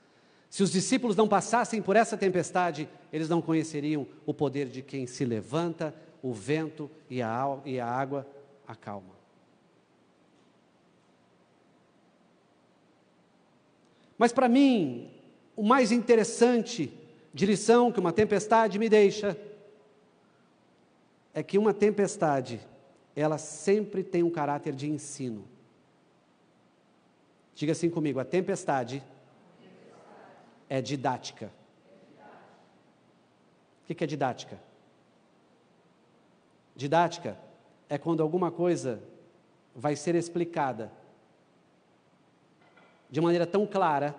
Se 0.49 0.63
os 0.63 0.71
discípulos 0.71 1.13
não 1.13 1.27
passassem 1.27 1.81
por 1.81 1.97
essa 1.97 2.15
tempestade, 2.15 2.87
eles 3.11 3.27
não 3.27 3.41
conheceriam 3.41 4.07
o 4.25 4.33
poder 4.33 4.69
de 4.69 4.81
quem 4.81 5.05
se 5.05 5.25
levanta, 5.25 5.93
o 6.23 6.33
vento 6.33 6.89
e 7.09 7.21
a, 7.21 7.59
e 7.65 7.81
a 7.81 7.85
água 7.85 8.25
acalma. 8.65 9.13
Mas 14.17 14.31
para 14.31 14.47
mim, 14.47 15.11
o 15.53 15.63
mais 15.63 15.91
interessante 15.91 16.97
de 17.33 17.45
lição 17.45 17.91
que 17.91 17.99
uma 17.99 18.13
tempestade 18.13 18.79
me 18.79 18.87
deixa 18.87 19.37
é 21.33 21.43
que 21.43 21.57
uma 21.57 21.73
tempestade 21.73 22.70
ela 23.15 23.37
sempre 23.37 24.03
tem 24.03 24.23
um 24.23 24.29
caráter 24.29 24.73
de 24.73 24.89
ensino. 24.89 25.45
Diga 27.53 27.73
assim 27.73 27.89
comigo: 27.89 28.19
a 28.19 28.25
tempestade 28.25 29.03
é 30.69 30.81
didática. 30.81 31.51
O 33.83 33.93
que 33.93 34.03
é 34.03 34.07
didática? 34.07 34.57
Didática 36.75 37.37
é 37.89 37.97
quando 37.97 38.23
alguma 38.23 38.49
coisa 38.49 39.03
vai 39.75 39.97
ser 39.97 40.15
explicada 40.15 40.91
de 43.09 43.19
maneira 43.19 43.45
tão 43.45 43.67
clara 43.67 44.15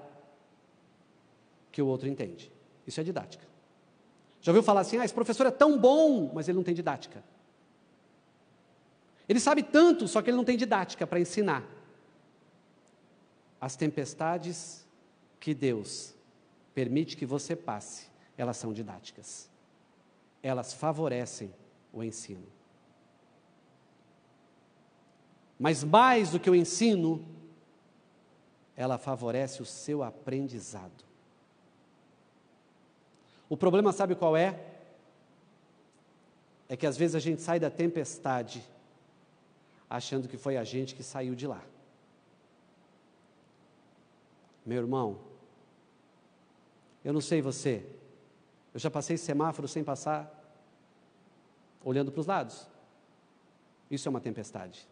que 1.70 1.80
o 1.80 1.86
outro 1.86 2.06
entende. 2.06 2.52
Isso 2.86 3.00
é 3.00 3.02
didática. 3.02 3.46
Já 4.42 4.52
ouviu 4.52 4.62
falar 4.62 4.82
assim: 4.82 4.98
ah, 4.98 5.04
esse 5.04 5.14
professor 5.14 5.46
é 5.46 5.50
tão 5.50 5.78
bom, 5.78 6.30
mas 6.34 6.48
ele 6.48 6.56
não 6.56 6.64
tem 6.64 6.74
didática. 6.74 7.24
Ele 9.32 9.40
sabe 9.40 9.62
tanto, 9.62 10.06
só 10.06 10.20
que 10.20 10.28
ele 10.28 10.36
não 10.36 10.44
tem 10.44 10.58
didática 10.58 11.06
para 11.06 11.18
ensinar. 11.18 11.64
As 13.58 13.76
tempestades 13.76 14.86
que 15.40 15.54
Deus 15.54 16.14
permite 16.74 17.16
que 17.16 17.24
você 17.24 17.56
passe, 17.56 18.08
elas 18.36 18.58
são 18.58 18.74
didáticas. 18.74 19.48
Elas 20.42 20.74
favorecem 20.74 21.50
o 21.94 22.04
ensino. 22.04 22.46
Mas 25.58 25.82
mais 25.82 26.28
do 26.28 26.38
que 26.38 26.50
o 26.50 26.54
ensino, 26.54 27.26
ela 28.76 28.98
favorece 28.98 29.62
o 29.62 29.64
seu 29.64 30.02
aprendizado. 30.02 31.06
O 33.48 33.56
problema, 33.56 33.94
sabe 33.94 34.14
qual 34.14 34.36
é? 34.36 34.60
É 36.68 36.76
que 36.76 36.86
às 36.86 36.98
vezes 36.98 37.16
a 37.16 37.18
gente 37.18 37.40
sai 37.40 37.58
da 37.58 37.70
tempestade 37.70 38.62
achando 39.96 40.26
que 40.26 40.38
foi 40.38 40.56
a 40.56 40.64
gente 40.64 40.94
que 40.94 41.02
saiu 41.02 41.34
de 41.34 41.46
lá. 41.46 41.62
Meu 44.64 44.78
irmão, 44.78 45.18
eu 47.04 47.12
não 47.12 47.20
sei 47.20 47.42
você, 47.42 47.84
eu 48.72 48.80
já 48.80 48.90
passei 48.90 49.18
semáforo 49.18 49.68
sem 49.68 49.84
passar, 49.84 50.32
olhando 51.84 52.10
para 52.10 52.20
os 52.20 52.26
lados. 52.26 52.66
Isso 53.90 54.08
é 54.08 54.10
uma 54.10 54.20
tempestade. 54.20 54.88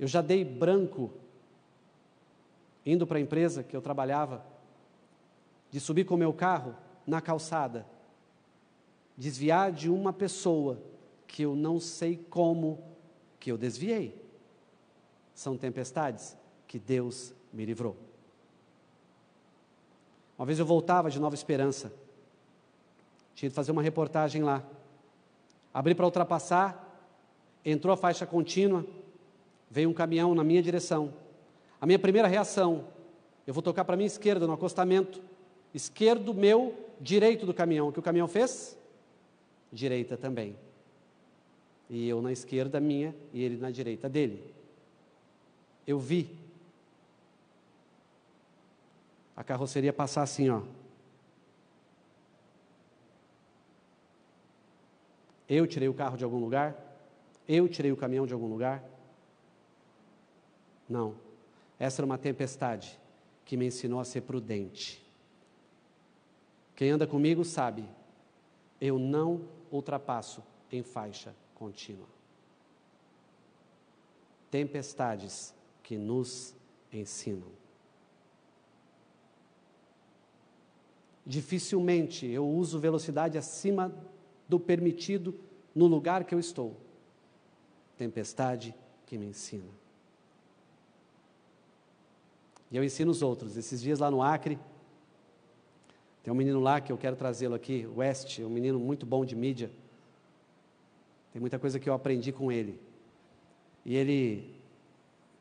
Eu 0.00 0.08
já 0.08 0.22
dei 0.22 0.42
branco, 0.42 1.12
indo 2.86 3.06
para 3.06 3.18
a 3.18 3.20
empresa 3.20 3.62
que 3.62 3.76
eu 3.76 3.82
trabalhava, 3.82 4.42
de 5.70 5.78
subir 5.78 6.06
com 6.06 6.14
o 6.14 6.18
meu 6.18 6.32
carro 6.32 6.74
na 7.06 7.20
calçada, 7.20 7.84
desviar 9.14 9.70
de 9.72 9.90
uma 9.90 10.12
pessoa 10.12 10.80
que 11.26 11.42
eu 11.42 11.54
não 11.54 11.78
sei 11.78 12.16
como 12.16 12.93
que 13.44 13.52
eu 13.52 13.58
desviei. 13.58 14.18
São 15.34 15.54
tempestades 15.54 16.34
que 16.66 16.78
Deus 16.78 17.34
me 17.52 17.66
livrou. 17.66 17.94
Uma 20.38 20.46
vez 20.46 20.58
eu 20.58 20.64
voltava 20.64 21.10
de 21.10 21.20
Nova 21.20 21.34
Esperança, 21.34 21.92
tinha 23.34 23.50
de 23.50 23.54
fazer 23.54 23.70
uma 23.70 23.82
reportagem 23.82 24.42
lá. 24.42 24.64
Abri 25.74 25.94
para 25.94 26.06
ultrapassar, 26.06 27.06
entrou 27.62 27.92
a 27.92 27.98
faixa 27.98 28.24
contínua, 28.24 28.86
veio 29.70 29.90
um 29.90 29.94
caminhão 29.94 30.34
na 30.34 30.42
minha 30.42 30.62
direção. 30.62 31.12
A 31.78 31.84
minha 31.84 31.98
primeira 31.98 32.26
reação, 32.26 32.86
eu 33.46 33.52
vou 33.52 33.62
tocar 33.62 33.84
para 33.84 33.92
a 33.92 33.96
minha 33.98 34.06
esquerda, 34.06 34.46
no 34.46 34.54
acostamento, 34.54 35.20
esquerdo 35.74 36.32
meu, 36.32 36.74
direito 36.98 37.44
do 37.44 37.52
caminhão. 37.52 37.88
O 37.88 37.92
que 37.92 37.98
o 37.98 38.02
caminhão 38.02 38.26
fez? 38.26 38.74
Direita 39.70 40.16
também. 40.16 40.56
E 41.88 42.08
eu 42.08 42.22
na 42.22 42.32
esquerda 42.32 42.80
minha 42.80 43.14
e 43.32 43.42
ele 43.42 43.56
na 43.56 43.70
direita 43.70 44.08
dele. 44.08 44.52
Eu 45.86 45.98
vi 45.98 46.34
a 49.36 49.44
carroceria 49.44 49.92
passar 49.92 50.22
assim, 50.22 50.48
ó. 50.48 50.62
Eu 55.48 55.66
tirei 55.66 55.88
o 55.88 55.94
carro 55.94 56.16
de 56.16 56.24
algum 56.24 56.38
lugar? 56.38 56.74
Eu 57.46 57.68
tirei 57.68 57.92
o 57.92 57.96
caminhão 57.96 58.26
de 58.26 58.32
algum 58.32 58.48
lugar? 58.48 58.82
Não. 60.88 61.14
Essa 61.78 62.00
era 62.00 62.06
uma 62.06 62.16
tempestade 62.16 62.98
que 63.44 63.56
me 63.56 63.66
ensinou 63.66 64.00
a 64.00 64.04
ser 64.04 64.22
prudente. 64.22 65.04
Quem 66.74 66.90
anda 66.90 67.06
comigo 67.06 67.44
sabe, 67.44 67.84
eu 68.80 68.98
não 68.98 69.42
ultrapasso 69.70 70.42
em 70.72 70.82
faixa 70.82 71.34
contínua. 71.64 72.06
Tempestades 74.50 75.54
que 75.82 75.96
nos 75.96 76.54
ensinam. 76.92 77.48
Dificilmente 81.24 82.26
eu 82.26 82.46
uso 82.46 82.78
velocidade 82.78 83.38
acima 83.38 83.94
do 84.46 84.60
permitido 84.60 85.34
no 85.74 85.86
lugar 85.86 86.24
que 86.24 86.34
eu 86.34 86.38
estou. 86.38 86.76
Tempestade 87.96 88.74
que 89.06 89.16
me 89.16 89.24
ensina. 89.24 89.72
E 92.70 92.76
eu 92.76 92.84
ensino 92.84 93.10
os 93.10 93.22
outros. 93.22 93.56
Esses 93.56 93.80
dias 93.80 94.00
lá 94.00 94.10
no 94.10 94.20
Acre, 94.20 94.58
tem 96.22 96.30
um 96.30 96.36
menino 96.36 96.60
lá 96.60 96.78
que 96.78 96.92
eu 96.92 96.98
quero 96.98 97.16
trazê-lo 97.16 97.54
aqui, 97.54 97.86
West, 97.86 98.40
um 98.40 98.50
menino 98.50 98.78
muito 98.78 99.06
bom 99.06 99.24
de 99.24 99.34
mídia. 99.34 99.70
Tem 101.34 101.40
muita 101.40 101.58
coisa 101.58 101.80
que 101.80 101.88
eu 101.88 101.94
aprendi 101.94 102.30
com 102.30 102.52
ele. 102.52 102.80
E 103.84 103.96
ele 103.96 104.54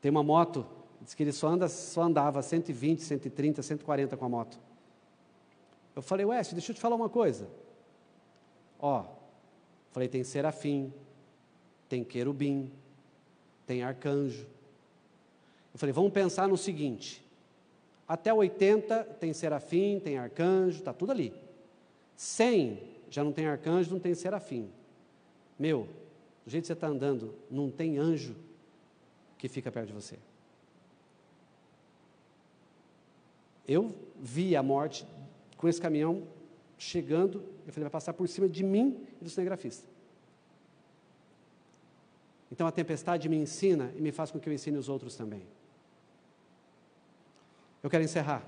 tem 0.02 0.10
uma 0.10 0.24
moto, 0.24 0.66
diz 1.00 1.14
que 1.14 1.22
ele 1.22 1.32
só, 1.32 1.50
anda, 1.50 1.70
só 1.70 2.02
andava 2.02 2.42
120, 2.42 3.04
130, 3.04 3.62
140 3.62 4.18
com 4.18 4.26
a 4.26 4.30
moto. 4.30 4.60
Eu 5.96 6.02
falei, 6.02 6.26
Wes, 6.26 6.52
deixa 6.52 6.72
eu 6.72 6.76
te 6.76 6.82
falar 6.82 6.96
uma 6.96 7.10
coisa. 7.10 7.48
Ó, 8.80 9.06
falei, 9.92 10.10
tem 10.10 10.24
serafim, 10.24 10.92
tem 11.88 12.04
querubim, 12.04 12.72
tem 13.68 13.84
arcanjo. 13.84 14.48
Eu 15.72 15.78
falei, 15.78 15.94
vamos 15.94 16.12
pensar 16.12 16.48
no 16.48 16.58
seguinte: 16.58 17.24
até 18.08 18.34
80 18.34 19.04
tem 19.20 19.32
serafim, 19.32 20.02
tem 20.04 20.18
arcanjo, 20.18 20.80
está 20.80 20.92
tudo 20.92 21.12
ali. 21.12 21.36
100 22.16 22.80
já 23.12 23.24
não 23.24 23.32
tem 23.32 23.46
arcanjo, 23.46 23.92
não 23.92 24.00
tem 24.00 24.16
serafim. 24.16 24.72
Meu, 25.58 25.88
do 26.46 26.50
jeito 26.52 26.64
que 26.64 26.68
você 26.68 26.74
está 26.74 26.88
andando, 26.88 27.36
não 27.50 27.70
tem 27.70 27.98
anjo 27.98 28.36
que 29.38 29.48
fica 29.48 29.72
perto 29.72 29.88
de 29.88 29.94
você. 29.94 30.18
Eu 33.68 33.96
vi 34.20 34.56
a 34.56 34.64
morte 34.64 35.06
com 35.58 35.68
esse 35.68 35.80
caminhão 35.80 36.28
chegando, 36.78 37.44
eu 37.66 37.72
falei, 37.72 37.84
vai 37.84 37.90
passar 37.90 38.14
por 38.14 38.28
cima 38.28 38.50
de 38.50 38.64
mim 38.64 39.06
e 39.22 39.24
do 39.24 39.30
cinegrafista. 39.30 39.88
Então 42.52 42.68
a 42.68 42.72
tempestade 42.72 43.28
me 43.28 43.38
ensina 43.38 43.92
e 43.96 44.02
me 44.02 44.12
faz 44.12 44.30
com 44.30 44.40
que 44.40 44.48
eu 44.48 44.54
ensine 44.54 44.78
os 44.78 44.90
outros 44.90 45.16
também. 45.16 45.44
Eu 47.82 47.90
quero 47.90 48.04
encerrar. 48.04 48.48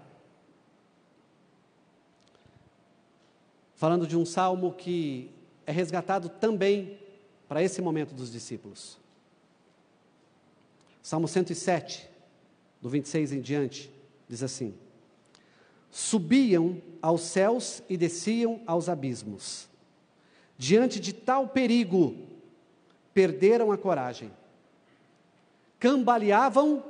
Falando 3.76 4.08
de 4.08 4.16
um 4.16 4.26
salmo 4.26 4.74
que 4.74 5.35
é 5.66 5.72
resgatado 5.72 6.30
também 6.30 7.00
para 7.48 7.64
esse 7.64 7.82
momento 7.82 8.14
dos 8.14 8.32
discípulos. 8.32 8.98
Salmo 11.02 11.28
107, 11.28 12.10
do 12.82 12.90
26 12.90 13.34
em 13.34 13.42
diante, 13.42 13.92
diz 14.28 14.42
assim: 14.42 14.74
Subiam 15.92 16.82
aos 17.02 17.22
céus 17.22 17.84
e 17.90 17.96
desciam 17.96 18.62
aos 18.66 18.90
abismos. 18.90 19.70
Diante 20.58 21.00
de 21.00 21.14
tal 21.14 21.50
perigo, 21.50 22.16
perderam 23.14 23.72
a 23.72 23.78
coragem. 23.78 24.32
Cambaleavam 25.80 26.84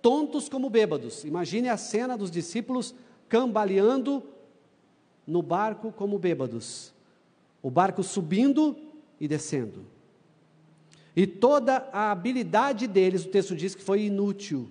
tontos 0.00 0.48
como 0.48 0.70
bêbados. 0.70 1.24
Imagine 1.24 1.68
a 1.68 1.76
cena 1.76 2.16
dos 2.16 2.30
discípulos 2.30 2.94
cambaleando 3.28 4.22
no 5.26 5.42
barco 5.42 5.92
como 5.92 6.18
bêbados. 6.18 6.92
O 7.62 7.70
barco 7.70 8.02
subindo 8.02 8.76
e 9.20 9.26
descendo. 9.26 9.86
E 11.14 11.26
toda 11.26 11.88
a 11.92 12.12
habilidade 12.12 12.86
deles, 12.86 13.24
o 13.24 13.28
texto 13.28 13.56
diz 13.56 13.74
que 13.74 13.82
foi 13.82 14.02
inútil. 14.02 14.70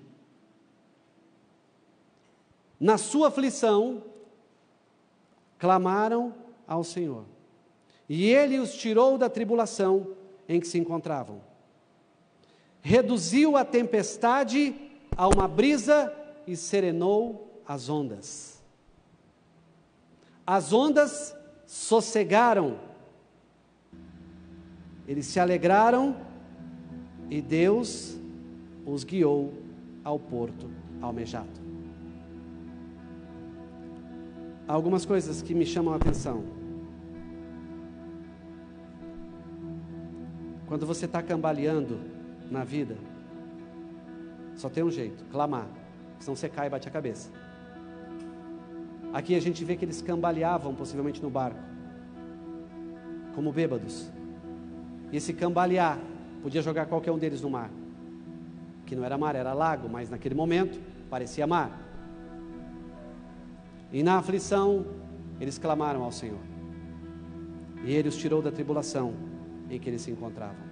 Na 2.79 2.97
sua 2.97 3.27
aflição, 3.27 4.03
clamaram 5.59 6.33
ao 6.67 6.83
Senhor. 6.83 7.25
E 8.07 8.25
ele 8.29 8.59
os 8.59 8.73
tirou 8.75 9.17
da 9.17 9.29
tribulação 9.29 10.15
em 10.47 10.59
que 10.59 10.67
se 10.67 10.77
encontravam. 10.77 11.41
Reduziu 12.81 13.57
a 13.57 13.65
tempestade 13.65 14.73
a 15.17 15.27
uma 15.27 15.47
brisa 15.47 16.13
e 16.45 16.55
serenou 16.55 17.61
as 17.67 17.89
ondas. 17.89 18.61
As 20.45 20.71
ondas 20.71 21.35
sossegaram, 21.67 22.79
eles 25.05 25.25
se 25.25 25.39
alegraram 25.39 26.15
e 27.29 27.41
Deus 27.41 28.17
os 28.85 29.03
guiou 29.03 29.53
ao 30.03 30.17
porto 30.17 30.69
almejado. 31.01 31.67
Há 34.65 34.73
algumas 34.73 35.05
coisas 35.05 35.41
que 35.41 35.53
me 35.53 35.65
chamam 35.65 35.93
a 35.93 35.97
atenção. 35.97 36.43
Quando 40.67 40.85
você 40.85 41.05
está 41.05 41.21
cambaleando 41.21 41.99
na 42.49 42.63
vida, 42.63 42.97
só 44.55 44.69
tem 44.69 44.83
um 44.83 44.91
jeito: 44.91 45.23
clamar. 45.25 45.67
Senão 46.19 46.35
você 46.35 46.49
cai 46.49 46.67
e 46.67 46.69
bate 46.69 46.87
a 46.87 46.91
cabeça. 46.91 47.29
Aqui 49.17 49.33
a 49.33 49.39
gente 49.39 49.65
vê 49.65 49.75
que 49.75 49.83
eles 49.83 49.99
cambaleavam 49.99 50.75
possivelmente 50.75 51.23
no 51.23 51.29
barco, 51.31 51.59
como 53.33 53.51
bêbados. 53.51 54.11
E 55.11 55.17
esse 55.17 55.33
cambalear 55.33 55.97
podia 56.43 56.61
jogar 56.61 56.85
qualquer 56.85 57.11
um 57.11 57.17
deles 57.17 57.41
no 57.41 57.49
mar, 57.49 57.71
que 58.85 58.95
não 58.95 59.03
era 59.03 59.17
mar, 59.17 59.35
era 59.35 59.53
lago, 59.53 59.89
mas 59.89 60.11
naquele 60.11 60.35
momento 60.35 60.79
parecia 61.09 61.47
mar. 61.47 61.81
E 63.91 64.03
na 64.03 64.19
aflição, 64.19 64.85
eles 65.41 65.57
clamaram 65.57 66.03
ao 66.03 66.11
Senhor. 66.11 66.43
E 67.83 67.91
Ele 67.91 68.09
os 68.09 68.17
tirou 68.17 68.39
da 68.39 68.51
tribulação 68.51 69.15
em 69.67 69.79
que 69.79 69.89
eles 69.89 70.03
se 70.03 70.11
encontravam. 70.11 70.67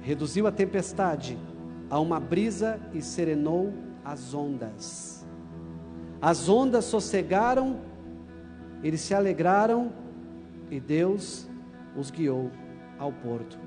Reduziu 0.00 0.46
a 0.46 0.50
tempestade 0.50 1.36
a 1.90 2.00
uma 2.00 2.18
brisa 2.18 2.80
e 2.94 3.02
serenou 3.02 3.70
as 4.02 4.32
ondas. 4.32 5.23
As 6.24 6.48
ondas 6.48 6.86
sossegaram, 6.86 7.80
eles 8.82 9.02
se 9.02 9.12
alegraram 9.12 9.92
e 10.70 10.80
Deus 10.80 11.46
os 11.94 12.10
guiou 12.10 12.50
ao 12.98 13.12
porto 13.12 13.58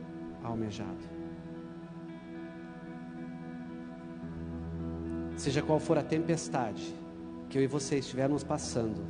almejado. 0.43 1.05
Seja 5.35 5.61
qual 5.61 5.79
for 5.79 5.99
a 5.99 6.01
tempestade 6.01 6.95
que 7.47 7.59
eu 7.59 7.61
e 7.61 7.67
você 7.67 7.99
estivermos 7.99 8.43
passando, 8.43 9.05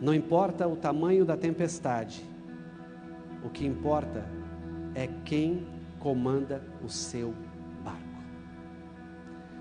não 0.00 0.14
importa 0.14 0.66
o 0.66 0.74
tamanho 0.74 1.26
da 1.26 1.36
tempestade, 1.36 2.24
o 3.44 3.50
que 3.50 3.66
importa 3.66 4.24
é 4.94 5.06
quem 5.26 5.66
comanda 5.98 6.62
o 6.82 6.88
seu. 6.88 7.34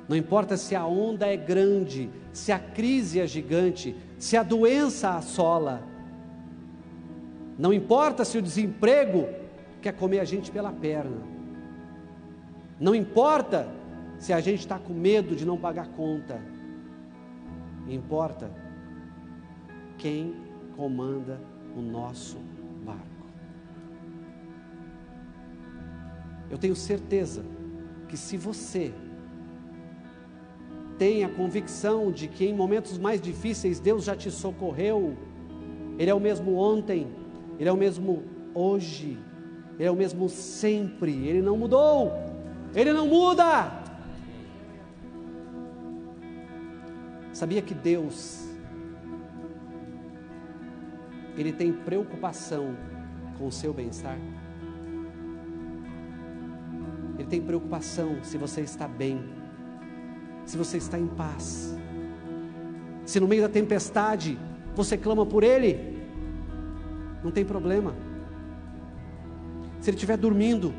Não 0.08 0.16
importa 0.16 0.56
se 0.56 0.76
a 0.76 0.86
onda 0.86 1.28
é 1.28 1.36
grande, 1.36 2.10
se 2.32 2.52
a 2.52 2.60
crise 2.60 3.20
é 3.20 3.28
gigante, 3.28 3.96
se 4.18 4.38
a 4.38 4.44
doença 4.44 5.10
assola, 5.16 5.84
não 7.58 7.74
importa 7.74 8.24
se 8.24 8.38
o 8.38 8.42
desemprego 8.42 9.28
quer 9.82 9.94
comer 9.94 10.20
a 10.20 10.26
gente 10.26 10.52
pela 10.52 10.72
perna. 10.72 11.18
Não 12.80 12.94
importa 12.96 13.68
se 14.18 14.32
a 14.32 14.40
gente 14.40 14.60
está 14.60 14.80
com 14.80 14.94
medo 14.94 15.36
de 15.36 15.46
não 15.46 15.58
pagar 15.58 15.88
conta. 15.90 16.40
Importa 17.88 18.52
quem 19.98 20.36
comanda 20.76 21.42
o 21.76 21.82
nosso 21.82 22.38
barco. 22.86 23.04
Eu 26.50 26.58
tenho 26.58 26.76
certeza 26.76 27.44
que 28.08 28.16
se 28.16 28.38
você 28.38 28.94
tem 30.98 31.24
a 31.24 31.30
convicção 31.30 32.12
de 32.12 32.28
que 32.28 32.46
em 32.46 32.54
momentos 32.54 32.98
mais 32.98 33.22
difíceis 33.22 33.80
Deus 33.80 34.04
já 34.04 34.16
te 34.16 34.32
socorreu, 34.32 35.16
Ele 35.98 36.10
é 36.10 36.14
o 36.14 36.20
mesmo 36.20 36.56
ontem, 36.56 37.08
ele 37.60 37.70
é 37.70 37.72
o 37.72 37.78
mesmo 37.78 38.24
hoje, 38.54 39.18
Ele 39.78 39.88
é 39.88 39.92
o 39.92 39.96
mesmo 39.96 40.30
sempre, 40.30 41.28
Ele 41.28 41.42
não 41.42 41.58
mudou, 41.58 42.12
Ele 42.76 42.94
não 42.94 43.08
muda. 43.08 43.84
Sabia 47.34 47.62
que 47.62 47.74
Deus, 47.74 48.48
Ele 51.36 51.52
tem 51.52 51.72
preocupação 51.72 52.76
com 53.38 53.48
o 53.48 53.52
seu 53.52 53.74
bem-estar? 53.74 54.18
Ele 57.18 57.28
tem 57.28 57.42
preocupação 57.42 58.24
se 58.24 58.38
você 58.38 58.62
está 58.62 58.88
bem, 58.88 59.24
se 60.48 60.58
você 60.58 60.78
está 60.78 60.98
em 60.98 61.06
paz, 61.06 61.78
se 63.06 63.20
no 63.20 63.28
meio 63.28 63.44
da 63.44 63.50
tempestade 63.50 64.40
você 64.74 64.98
clama 64.98 65.26
por 65.26 65.44
Ele, 65.44 65.98
não 67.24 67.32
tem 67.32 67.44
problema. 67.44 67.94
Se 69.82 69.90
ele 69.90 69.98
estiver 69.98 70.18
dormindo, 70.18 70.74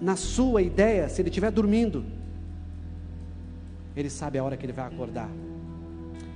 na 0.00 0.16
sua 0.16 0.62
ideia, 0.62 1.08
se 1.08 1.20
ele 1.20 1.28
estiver 1.28 1.50
dormindo, 1.50 2.04
ele 3.96 4.08
sabe 4.08 4.38
a 4.38 4.44
hora 4.44 4.56
que 4.56 4.64
ele 4.64 4.72
vai 4.72 4.86
acordar, 4.86 5.28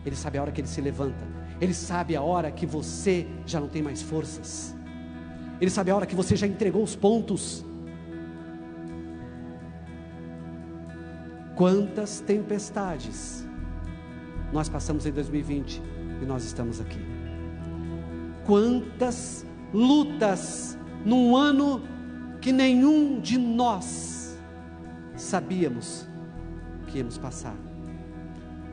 ele 0.05 0.17
sabe 0.17 0.39
a 0.39 0.43
hora 0.43 0.51
que 0.51 0.61
ele 0.61 0.69
se 0.69 0.81
levanta, 0.81 1.25
ele 1.61 1.75
sabe 1.75 2.17
a 2.17 2.23
hora 2.23 2.51
que 2.51 2.67
você 2.67 3.27
já 3.47 3.61
não 3.61 3.69
tem 3.69 3.83
mais 3.83 4.03
forças, 4.03 4.75
ele 5.61 5.71
sabe 5.71 5.91
a 5.91 5.97
hora 5.97 6.07
que 6.07 6.17
você 6.17 6.35
já 6.35 6.47
entregou 6.47 6.83
os 6.83 6.97
pontos. 6.97 7.65
Quantas 11.61 12.21
tempestades 12.21 13.47
nós 14.51 14.67
passamos 14.67 15.05
em 15.05 15.13
2020 15.13 15.83
e 16.23 16.25
nós 16.25 16.43
estamos 16.43 16.81
aqui 16.81 16.99
quantas 18.47 19.47
lutas 19.71 20.79
num 21.05 21.37
ano 21.37 21.83
que 22.41 22.51
nenhum 22.51 23.21
de 23.21 23.37
nós 23.37 24.37
sabíamos 25.15 26.09
que 26.87 26.97
íamos 26.99 27.19
passar. 27.19 27.55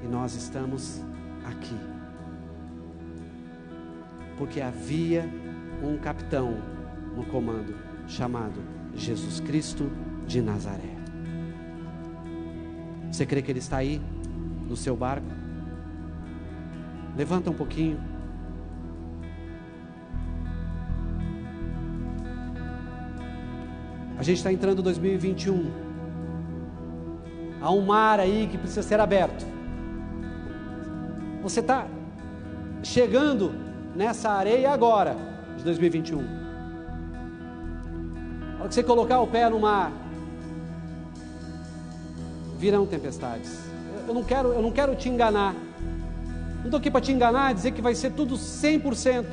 E 0.02 0.08
nós 0.08 0.34
estamos 0.34 1.04
aqui. 1.44 1.76
Porque 4.38 4.62
havia 4.62 5.30
um 5.84 5.98
capitão 5.98 6.56
no 7.16 7.26
comando 7.26 7.76
chamado 8.08 8.62
Jesus 8.96 9.42
Cristo 9.42 9.92
de 10.26 10.42
Nazaré. 10.42 10.97
Você 13.18 13.26
crê 13.26 13.42
que 13.42 13.52
ele 13.52 13.58
está 13.58 13.78
aí 13.78 14.00
no 14.70 14.76
seu 14.76 14.96
barco? 14.96 15.26
Levanta 17.18 17.50
um 17.50 17.54
pouquinho. 17.56 18.00
A 24.20 24.22
gente 24.22 24.38
está 24.38 24.54
entrando 24.54 24.82
em 24.82 24.84
2021. 24.84 25.72
Há 27.60 27.72
um 27.72 27.84
mar 27.84 28.20
aí 28.20 28.48
que 28.52 28.56
precisa 28.56 28.84
ser 28.84 29.00
aberto. 29.00 29.48
Você 31.42 31.62
está 31.62 31.88
chegando 32.84 33.52
nessa 33.96 34.30
areia 34.30 34.70
agora, 34.70 35.18
de 35.58 35.64
2021. 35.64 36.20
A 36.20 36.24
hora 38.60 38.68
que 38.68 38.76
você 38.76 38.84
colocar 38.84 39.20
o 39.22 39.26
pé 39.26 39.50
no 39.50 39.60
mar, 39.60 39.92
virão 42.58 42.86
tempestades. 42.86 43.58
Eu 44.08 44.14
não 44.14 44.24
quero, 44.24 44.50
eu 44.50 44.62
não 44.62 44.72
quero 44.72 44.96
te 44.96 45.10
enganar. 45.10 45.54
Não 46.58 46.66
estou 46.66 46.80
aqui 46.80 46.90
para 46.90 47.02
te 47.02 47.12
enganar, 47.12 47.54
dizer 47.54 47.72
que 47.72 47.82
vai 47.82 47.96
ser 47.96 48.12
tudo 48.12 48.36
100%. 48.36 49.26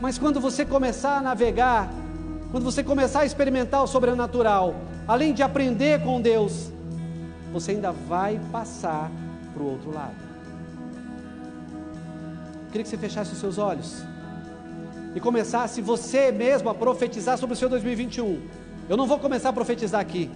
Mas 0.00 0.18
quando 0.18 0.40
você 0.40 0.64
começar 0.64 1.18
a 1.18 1.20
navegar, 1.20 1.90
quando 2.50 2.64
você 2.64 2.82
começar 2.82 3.20
a 3.20 3.26
experimentar 3.26 3.82
o 3.82 3.86
sobrenatural, 3.86 4.74
além 5.06 5.34
de 5.34 5.42
aprender 5.42 6.02
com 6.02 6.20
Deus, 6.20 6.70
você 7.52 7.72
ainda 7.72 7.92
vai 7.92 8.40
passar 8.50 9.10
para 9.52 9.62
o 9.62 9.70
outro 9.70 9.92
lado. 9.92 10.14
Eu 12.64 12.72
queria 12.72 12.84
que 12.84 12.88
você 12.88 12.96
fechasse 12.96 13.32
os 13.32 13.38
seus 13.38 13.58
olhos 13.58 14.02
e 15.14 15.20
começasse 15.20 15.82
você 15.82 16.30
mesmo 16.30 16.70
a 16.70 16.74
profetizar 16.74 17.36
sobre 17.36 17.54
o 17.54 17.56
seu 17.56 17.68
2021. 17.68 18.40
Eu 18.90 18.96
não 18.96 19.06
vou 19.06 19.20
começar 19.20 19.50
a 19.50 19.52
profetizar 19.52 20.00
aqui. 20.00 20.28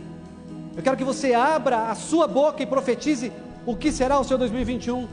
Eu 0.77 0.81
quero 0.81 0.97
que 0.97 1.03
você 1.03 1.35
abra 1.35 1.89
a 1.89 1.95
sua 1.97 2.29
boca 2.29 2.63
e 2.63 2.67
profetize 2.67 3.33
o 3.67 3.75
que 3.75 3.91
será 3.91 4.17
o 4.17 4.23
seu 4.23 4.39
2021. 4.39 5.09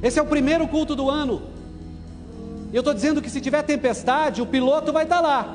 Esse 0.00 0.20
é 0.20 0.22
o 0.22 0.26
primeiro 0.26 0.68
culto 0.68 0.94
do 0.94 1.10
ano. 1.10 1.42
E 2.72 2.76
eu 2.76 2.78
estou 2.78 2.94
dizendo 2.94 3.20
que 3.20 3.28
se 3.28 3.40
tiver 3.40 3.64
tempestade, 3.64 4.40
o 4.40 4.46
piloto 4.46 4.92
vai 4.92 5.02
estar 5.02 5.20
lá. 5.20 5.52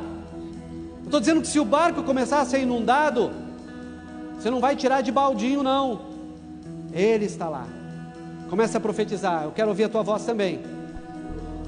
Eu 0.99 1.05
estou 1.05 1.21
dizendo 1.21 1.39
que 1.39 1.47
se 1.47 1.57
o 1.57 1.63
barco 1.63 2.03
começar 2.03 2.41
a 2.41 2.45
ser 2.45 2.59
inundado, 2.59 3.31
você 4.37 4.51
não 4.51 4.59
vai 4.59 4.75
tirar 4.75 4.99
de 4.99 5.09
baldinho, 5.09 5.63
não. 5.63 6.01
Ele 6.91 7.23
está 7.23 7.47
lá. 7.47 7.65
Comece 8.49 8.75
a 8.75 8.79
profetizar. 8.81 9.43
Eu 9.43 9.51
quero 9.51 9.69
ouvir 9.69 9.85
a 9.85 9.89
tua 9.89 10.03
voz 10.03 10.25
também. 10.25 10.59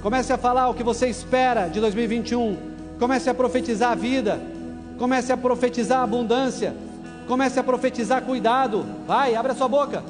Comece 0.01 0.33
a 0.33 0.37
falar 0.37 0.67
o 0.67 0.73
que 0.73 0.83
você 0.83 1.07
espera 1.07 1.69
de 1.69 1.79
2021. 1.79 2.57
Comece 2.99 3.29
a 3.29 3.33
profetizar 3.33 3.93
a 3.93 3.95
vida. 3.95 4.56
Comece 4.97 5.31
a 5.31 5.37
profetizar 5.37 6.01
abundância. 6.01 6.75
Comece 7.27 7.59
a 7.59 7.63
profetizar 7.63 8.21
cuidado. 8.23 8.85
Vai, 9.05 9.35
abre 9.35 9.51
a 9.51 9.55
sua 9.55 9.67
boca. 9.67 10.03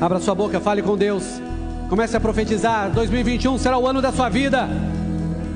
Abra 0.00 0.18
sua 0.18 0.34
boca, 0.34 0.58
fale 0.58 0.80
com 0.80 0.96
Deus. 0.96 1.40
Comece 1.90 2.16
a 2.16 2.20
profetizar. 2.20 2.90
2021 2.90 3.58
será 3.58 3.76
o 3.76 3.86
ano 3.86 4.00
da 4.00 4.10
sua 4.10 4.30
vida. 4.30 4.66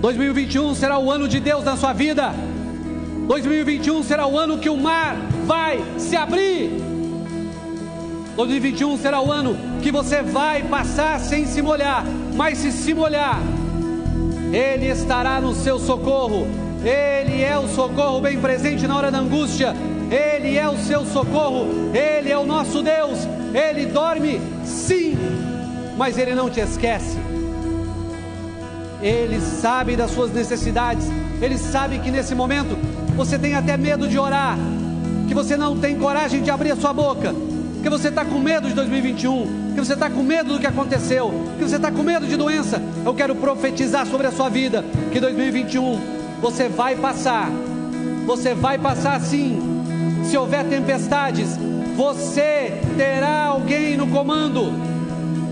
2021 0.03 0.74
será 0.74 0.99
o 0.99 1.11
ano 1.11 1.26
de 1.26 1.41
Deus 1.41 1.64
na 1.64 1.76
sua 1.76 1.95
vida. 1.95 2.30
2021 3.26 4.03
será 4.03 4.26
o 4.26 4.39
ano 4.39 4.59
que 4.59 4.68
o 4.68 4.76
mar 4.76 5.16
vai 5.47 5.82
se 5.97 6.14
abrir. 6.14 6.94
2021 8.37 8.99
será 8.99 9.20
o 9.20 9.30
ano 9.30 9.57
que 9.80 9.93
você 9.93 10.22
vai 10.22 10.62
passar 10.62 11.20
sem 11.20 11.47
se 11.47 11.62
molhar, 11.62 12.05
mas 12.35 12.59
se 12.59 12.72
se 12.72 12.93
molhar, 12.93 13.41
Ele 14.53 14.89
estará 14.89 15.41
no 15.41 15.55
seu 15.55 15.78
socorro. 15.78 16.47
Ele 16.85 17.43
é 17.43 17.59
o 17.59 17.68
socorro 17.68 18.20
bem 18.20 18.39
presente 18.39 18.87
na 18.87 18.97
hora 18.97 19.11
da 19.11 19.18
angústia. 19.18 19.74
Ele 20.11 20.57
é 20.57 20.68
o 20.68 20.76
seu 20.76 21.07
socorro. 21.07 21.66
Ele 21.95 22.30
é 22.30 22.37
o 22.37 22.45
nosso 22.45 22.82
Deus. 22.82 23.20
Ele 23.55 23.87
dorme, 23.87 24.41
sim, 24.64 25.16
mas 25.97 26.18
Ele 26.18 26.35
não 26.35 26.51
te 26.51 26.61
esquece. 26.61 27.16
Ele 29.01 29.41
sabe 29.41 29.97
das 29.97 30.11
suas 30.11 30.32
necessidades. 30.32 31.07
Ele 31.41 31.57
sabe 31.57 31.99
que 32.01 32.11
nesse 32.11 32.35
momento 32.35 32.76
você 33.16 33.39
tem 33.39 33.55
até 33.55 33.76
medo 33.76 34.09
de 34.09 34.18
orar, 34.18 34.59
que 35.28 35.35
você 35.35 35.57
não 35.57 35.78
tem 35.78 35.99
coragem 35.99 36.43
de 36.43 36.51
abrir 36.51 36.72
a 36.72 36.76
sua 36.76 36.93
boca, 36.93 37.35
que 37.85 37.91
você 37.91 38.09
está 38.09 38.24
com 38.24 38.39
medo 38.39 38.66
de 38.66 38.72
2021, 38.72 39.74
que 39.74 39.78
você 39.78 39.93
está 39.93 40.09
com 40.09 40.22
medo 40.22 40.55
do 40.55 40.59
que 40.59 40.66
aconteceu, 40.66 41.30
que 41.59 41.64
você 41.64 41.76
está 41.76 41.91
com 41.91 42.03
medo 42.03 42.26
de 42.26 42.35
doença. 42.35 42.80
Eu 43.05 43.12
quero 43.12 43.35
profetizar 43.35 44.07
sobre 44.07 44.26
a 44.26 44.32
sua 44.32 44.49
vida 44.49 44.82
que 45.12 45.20
2021 45.20 46.01
você 46.41 46.66
vai 46.66 46.97
passar, 46.97 47.51
você 48.24 48.55
vai 48.55 48.78
passar 48.78 49.20
sim. 49.20 49.61
Se 50.24 50.35
houver 50.35 50.64
tempestades, 50.64 51.59
você 51.95 52.80
terá 52.97 53.49
alguém 53.49 53.99
no 53.99 54.07
comando. 54.07 54.72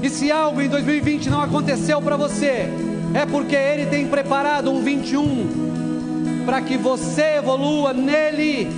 E 0.03 0.09
se 0.09 0.33
algo 0.33 0.63
em 0.63 0.71
2020 0.71 1.29
não 1.29 1.43
aconteceu 1.43 2.01
para 2.01 2.17
você, 2.17 2.67
é 3.13 3.27
porque 3.31 3.55
Ele 3.55 3.85
tem 3.85 4.07
preparado 4.07 4.71
um 4.71 4.81
21 4.81 6.45
para 6.47 6.63
que 6.63 6.79
você 6.79 7.37
evolua 7.37 7.93
nele. 7.93 8.71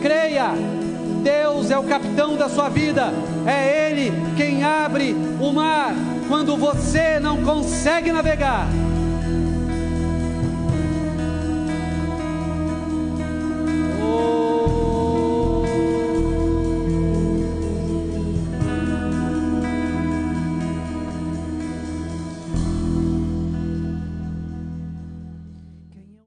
Creia, 0.00 0.52
Deus 1.22 1.70
é 1.70 1.78
o 1.78 1.84
capitão 1.84 2.36
da 2.36 2.48
sua 2.48 2.68
vida, 2.68 3.12
é 3.46 3.90
Ele 3.90 4.12
quem 4.36 4.64
abre 4.64 5.14
o 5.40 5.52
mar 5.52 5.94
quando 6.28 6.56
você 6.56 7.18
não 7.18 7.42
consegue 7.42 8.12
navegar. 8.12 8.68